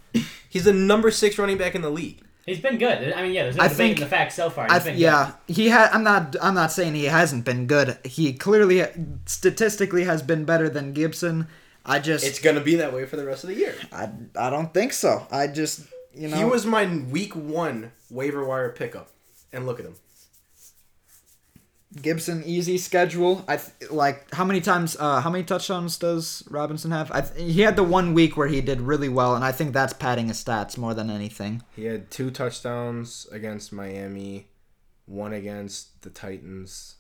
[0.48, 2.20] He's the number six running back in the league.
[2.46, 3.12] He's been good.
[3.14, 4.66] I mean, yeah, there's no I debate think- in the facts so far.
[4.70, 5.90] I th- been yeah, he had.
[5.92, 6.36] I'm not.
[6.42, 7.96] I'm not saying he hasn't been good.
[8.04, 8.84] He clearly,
[9.24, 11.46] statistically, has been better than Gibson.
[11.86, 13.74] I just, it's gonna be that way for the rest of the year.
[13.92, 15.26] I, I don't think so.
[15.30, 15.80] I just,
[16.14, 19.10] you know, He was my week one waiver wire pickup,
[19.52, 19.94] and look at him.
[22.00, 23.44] Gibson easy schedule.
[23.46, 27.12] I th- like how many times, uh, how many touchdowns does Robinson have?
[27.12, 29.72] I th- he had the one week where he did really well, and I think
[29.72, 31.62] that's padding his stats more than anything.
[31.76, 34.48] He had two touchdowns against Miami,
[35.06, 36.96] one against the Titans.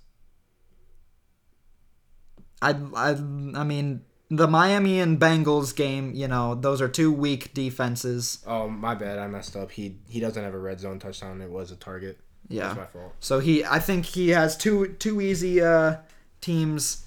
[2.62, 6.12] I, I, I mean, the Miami and Bengals game.
[6.14, 8.42] You know, those are two weak defenses.
[8.46, 9.18] Oh, my bad.
[9.18, 9.70] I messed up.
[9.70, 11.40] He he doesn't have a red zone touchdown.
[11.40, 12.18] It was a target.
[12.48, 12.64] Yeah.
[12.74, 13.14] That's my fault.
[13.20, 15.96] So he, I think he has two two easy uh,
[16.40, 17.04] teams,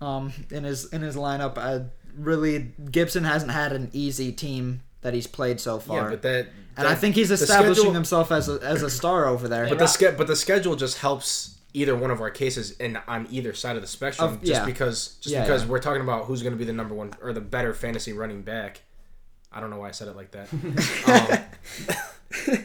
[0.00, 1.58] um, in his in his lineup.
[1.58, 1.84] I
[2.16, 6.46] really, Gibson hasn't had an easy team that he's played so far, Yeah, but that.
[6.78, 9.68] and I think he's establishing schedule- himself as a, as a star over there.
[9.68, 13.26] But the ske- but the schedule just helps either one of our cases and on
[13.30, 14.34] either side of the spectrum.
[14.34, 14.64] Of- just yeah.
[14.64, 15.68] because just Yeah, because yeah.
[15.70, 18.42] we're talking about who's going to be the number one or the better fantasy running
[18.42, 18.82] back.
[19.52, 20.52] I don't know why I said it like that.
[22.48, 22.58] um,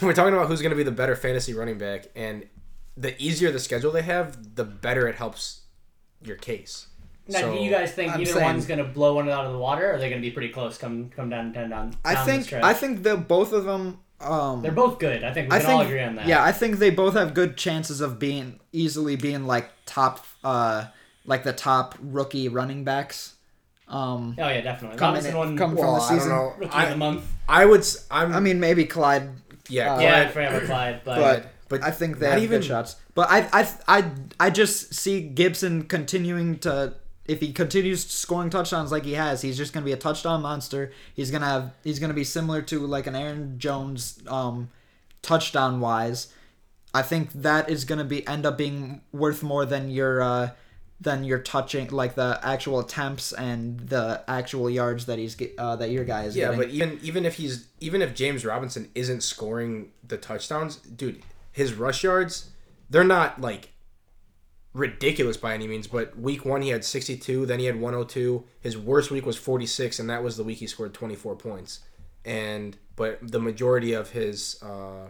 [0.00, 2.46] we're talking about who's going to be the better fantasy running back, and
[2.96, 5.62] the easier the schedule they have, the better it helps
[6.22, 6.86] your case.
[7.28, 9.52] Now, So- do you guys think I'm either saying- one's gonna blow one out of
[9.52, 10.76] the water, or are they gonna be pretty close?
[10.76, 11.96] Come come down down down.
[12.04, 12.62] I down think stretch?
[12.62, 14.00] I think that both of them.
[14.20, 15.22] Um, they're both good.
[15.24, 16.26] I think we I can think all agree on that.
[16.26, 20.86] yeah, I think they both have good chances of being easily being like top, uh,
[21.26, 23.34] like the top rookie running backs.
[23.88, 24.96] Um, Oh yeah, definitely.
[24.98, 26.28] coming in- won coming Well, from the I don't season.
[26.30, 26.54] know.
[26.58, 27.24] rookie I, of the month.
[27.48, 27.80] I would.
[27.80, 28.34] s- I'm.
[28.34, 29.28] I mean, maybe Clyde
[29.68, 32.64] yeah, uh, yeah, Clyde- forever Clyde, but, but but I think they have even- good
[32.66, 32.96] shots.
[33.14, 34.04] But I, I, I,
[34.40, 36.94] I just see Gibson continuing to.
[37.26, 40.92] If he continues scoring touchdowns like he has, he's just gonna be a touchdown monster.
[41.14, 41.72] He's gonna have.
[41.82, 44.70] He's gonna be similar to like an Aaron Jones, um,
[45.22, 46.28] touchdown wise.
[46.92, 50.50] I think that is gonna be end up being worth more than your, uh,
[51.00, 55.90] than your touching like the actual attempts and the actual yards that he's uh, that
[55.90, 56.60] your guy is Yeah, getting.
[56.60, 61.22] but even even if he's even if James Robinson isn't scoring the touchdowns, dude,
[61.52, 62.50] his rush yards,
[62.90, 63.70] they're not like
[64.74, 68.44] ridiculous by any means, but week 1 he had 62, then he had 102.
[68.60, 71.80] His worst week was 46 and that was the week he scored 24 points.
[72.24, 75.08] And but the majority of his uh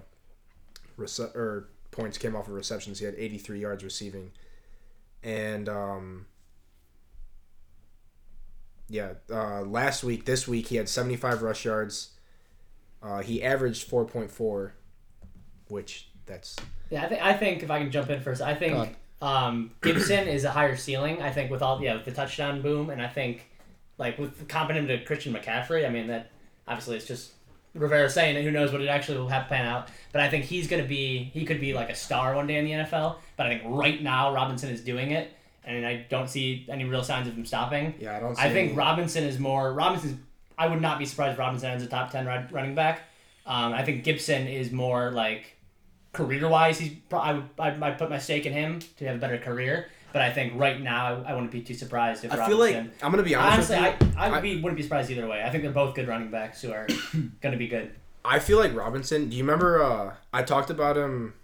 [0.99, 2.99] rece- or points came off of receptions.
[2.99, 4.31] He had 83 yards receiving.
[5.23, 6.27] And um
[8.89, 12.11] yeah, uh, last week, this week, he had 75 rush yards.
[13.03, 14.73] Uh, he averaged 4.4,
[15.69, 16.57] which that's
[16.91, 19.71] yeah, I think I think if I can jump in first, I Go think um,
[19.83, 21.23] Gibson is a higher ceiling.
[21.23, 23.47] I think with all yeah with the touchdown boom, and I think
[23.99, 25.87] like with comping him to Christian McCaffrey.
[25.87, 26.31] I mean that
[26.69, 27.33] obviously it's just
[27.75, 28.45] Rivera saying it.
[28.45, 29.89] Who knows what it actually will have pan out?
[30.13, 32.65] But I think he's gonna be he could be like a star one day in
[32.65, 33.17] the NFL.
[33.37, 35.33] But I think right now Robinson is doing it,
[35.65, 37.95] and I don't see any real signs of him stopping.
[37.99, 38.17] yeah.
[38.17, 38.39] I don't.
[38.39, 39.73] I think any- Robinson is more.
[39.73, 40.25] Robinson.
[40.57, 43.01] I would not be surprised if Robinson ends a top ten running back.
[43.47, 45.54] Um, I think Gibson is more like
[46.15, 46.79] career wise.
[46.79, 46.93] He's.
[47.11, 47.45] pro- I would.
[47.59, 49.89] I put my stake in him to have a better career.
[50.13, 52.77] But I think right now I, I wouldn't be too surprised if I feel like
[52.77, 54.19] I'm gonna be honest honestly, with you.
[54.21, 55.43] I, I, would I- be wouldn't be surprised either way.
[55.43, 56.87] I think they're both good running backs who are
[57.41, 57.91] going to be good.
[58.25, 59.29] I feel like Robinson.
[59.29, 59.83] Do you remember?
[59.83, 61.35] Uh, I talked about him.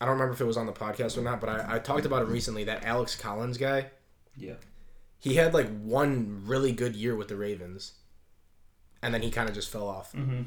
[0.00, 2.04] I don't remember if it was on the podcast or not, but I, I talked
[2.04, 2.64] about him recently.
[2.64, 3.86] That Alex Collins guy.
[4.36, 4.54] Yeah.
[5.20, 7.92] He had like one really good year with the Ravens,
[9.02, 10.10] and then he kind of just fell off.
[10.12, 10.42] hmm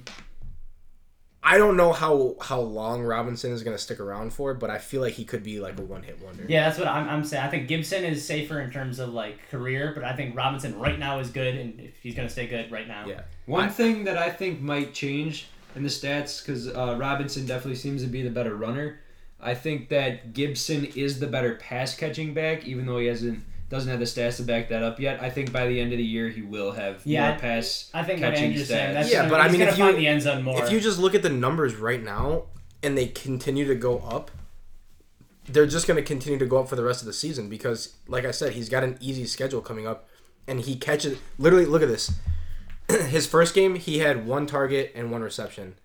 [1.45, 5.01] I don't know how how long Robinson is gonna stick around for, but I feel
[5.01, 6.45] like he could be like a one hit wonder.
[6.47, 7.43] Yeah, that's what I'm, I'm saying.
[7.43, 10.97] I think Gibson is safer in terms of like career, but I think Robinson right
[10.97, 13.05] now is good, and if he's going to stay good right now.
[13.05, 13.21] Yeah.
[13.45, 17.75] One I- thing that I think might change in the stats, because uh, Robinson definitely
[17.75, 18.99] seems to be the better runner.
[19.41, 23.43] I think that Gibson is the better pass catching back, even though he hasn't
[23.73, 25.21] doesn't have the stats to back that up yet.
[25.21, 28.03] I think by the end of the year he will have Yeah, more pass I
[28.03, 28.91] think what catching Andrew's saying.
[28.91, 28.93] stats.
[28.93, 30.63] That's Yeah, gonna, but I mean, if you- find the end zone more.
[30.63, 32.43] If you just look at the numbers right now
[32.83, 34.29] and they continue to go up,
[35.49, 37.95] they're just going to continue to go up for the rest of the season because,
[38.07, 40.07] like I said, he's got an easy schedule coming up,
[40.47, 41.17] and he catches.
[41.37, 42.13] Literally, look at this.
[43.09, 45.75] His first game, he had one target and one reception.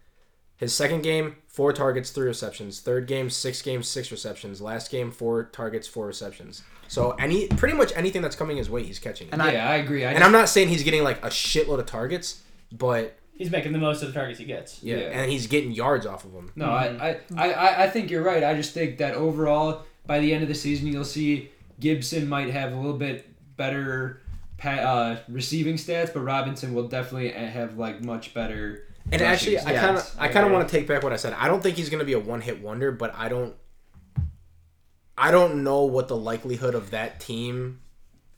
[0.58, 2.80] His second game, four targets, three receptions.
[2.80, 4.60] Third game, six games, six receptions.
[4.60, 6.62] Last game, four targets, four receptions.
[6.88, 9.28] So any pretty much anything that's coming his way, he's catching.
[9.30, 10.04] And And, I- yeah, I agree.
[10.04, 12.42] I and I'm not saying he's getting like a shitload of targets,
[12.72, 14.82] but He's making the most of the targets he gets.
[14.82, 15.02] yeah, Yeah.
[15.10, 16.50] and he's getting yards off of them.
[16.56, 18.42] No, I, I, I, I think you're right.
[18.42, 22.50] I just think that overall, by the end of the season, you'll see Gibson might
[22.50, 24.22] have a little bit better
[24.56, 28.87] pa- uh, receiving stats, but Robinson will definitely have like much better.
[29.10, 31.32] And actually, I kind of, I kind of want to take back what I said.
[31.34, 33.54] I don't think he's gonna be a one-hit wonder, but I don't,
[35.16, 37.80] I don't know what the likelihood of that team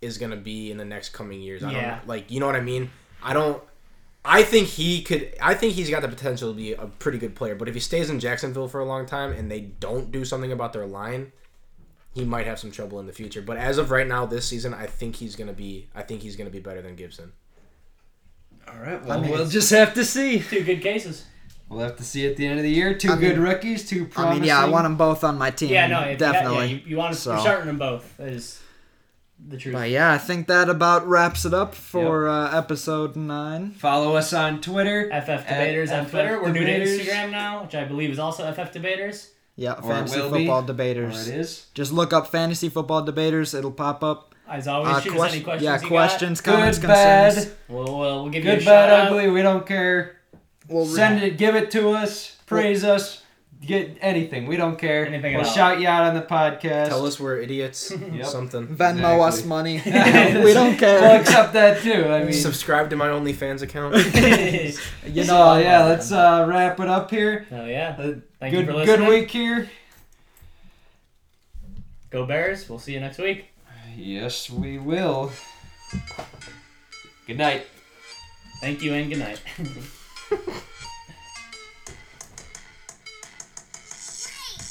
[0.01, 1.63] is gonna be in the next coming years.
[1.63, 1.91] I Yeah.
[1.97, 2.91] don't like, you know what I mean.
[3.23, 3.63] I don't.
[4.25, 5.35] I think he could.
[5.41, 7.55] I think he's got the potential to be a pretty good player.
[7.55, 10.53] But if he stays in Jacksonville for a long time and they don't do something
[10.53, 11.33] about their line,
[12.15, 13.41] he might have some trouble in the future.
[13.43, 15.89] But as of right now, this season, I think he's gonna be.
[15.95, 17.33] I think he's gonna be better than Gibson.
[18.73, 20.41] All right, I well, mean, we'll just have to see.
[20.41, 21.25] Two good cases.
[21.69, 22.95] We'll have to see at the end of the year.
[22.95, 25.51] Two I good mean- rookies, two I mean, yeah, I want them both on my
[25.51, 25.71] team.
[25.71, 26.67] Yeah, no, if definitely.
[26.67, 28.19] You, yeah, you, you want to, So- you're starting them both.
[28.19, 28.61] Is
[29.49, 29.75] the truth.
[29.75, 33.71] But yeah, I think that about wraps it up for uh, episode nine.
[33.73, 35.09] Follow us on Twitter.
[35.11, 36.43] FF Debaters on FF Twitter.
[36.43, 37.01] We're new to Debaters.
[37.07, 39.31] Instagram now, which I believe is also FF Debaters.
[39.57, 41.29] Yeah, Or fantasy will be, football Or debaters.
[41.29, 41.67] it is.
[41.75, 43.53] Just look up fantasy football debaters.
[43.55, 44.30] It'll pop up.
[44.51, 47.45] As always, Uh, shoot ques- us any questions yeah, you questions, comments, Good, concerns.
[47.47, 47.55] bad.
[47.69, 49.07] We'll, we'll, we'll give you a good, shout bad, out.
[49.13, 49.31] ugly.
[49.31, 50.17] We don't care.
[50.69, 53.23] We'll re- Send it, give it to us, praise us,
[53.65, 54.47] get anything.
[54.47, 55.07] We don't care.
[55.07, 55.51] Anything we'll all.
[55.53, 56.89] shout you out on the podcast.
[56.89, 57.93] Tell us we're idiots.
[58.13, 58.27] Yep.
[58.27, 58.67] Something.
[58.67, 59.49] Venmo us Exactly.
[59.49, 59.83] money.
[60.45, 61.01] we don't care.
[61.01, 62.07] We'll accept that too.
[62.07, 63.95] I mean, Subscribe to my OnlyFans account.
[63.95, 67.47] You so know, yeah, let's uh, wrap it up here.
[67.53, 67.97] Oh yeah.
[67.99, 69.71] Uh, Thank good, you for good week here.
[72.11, 72.69] Go Bears.
[72.69, 73.50] We'll see you next week.
[74.01, 75.31] Yes, we will.
[77.27, 77.67] Good night.
[78.63, 79.43] Thank you and good night.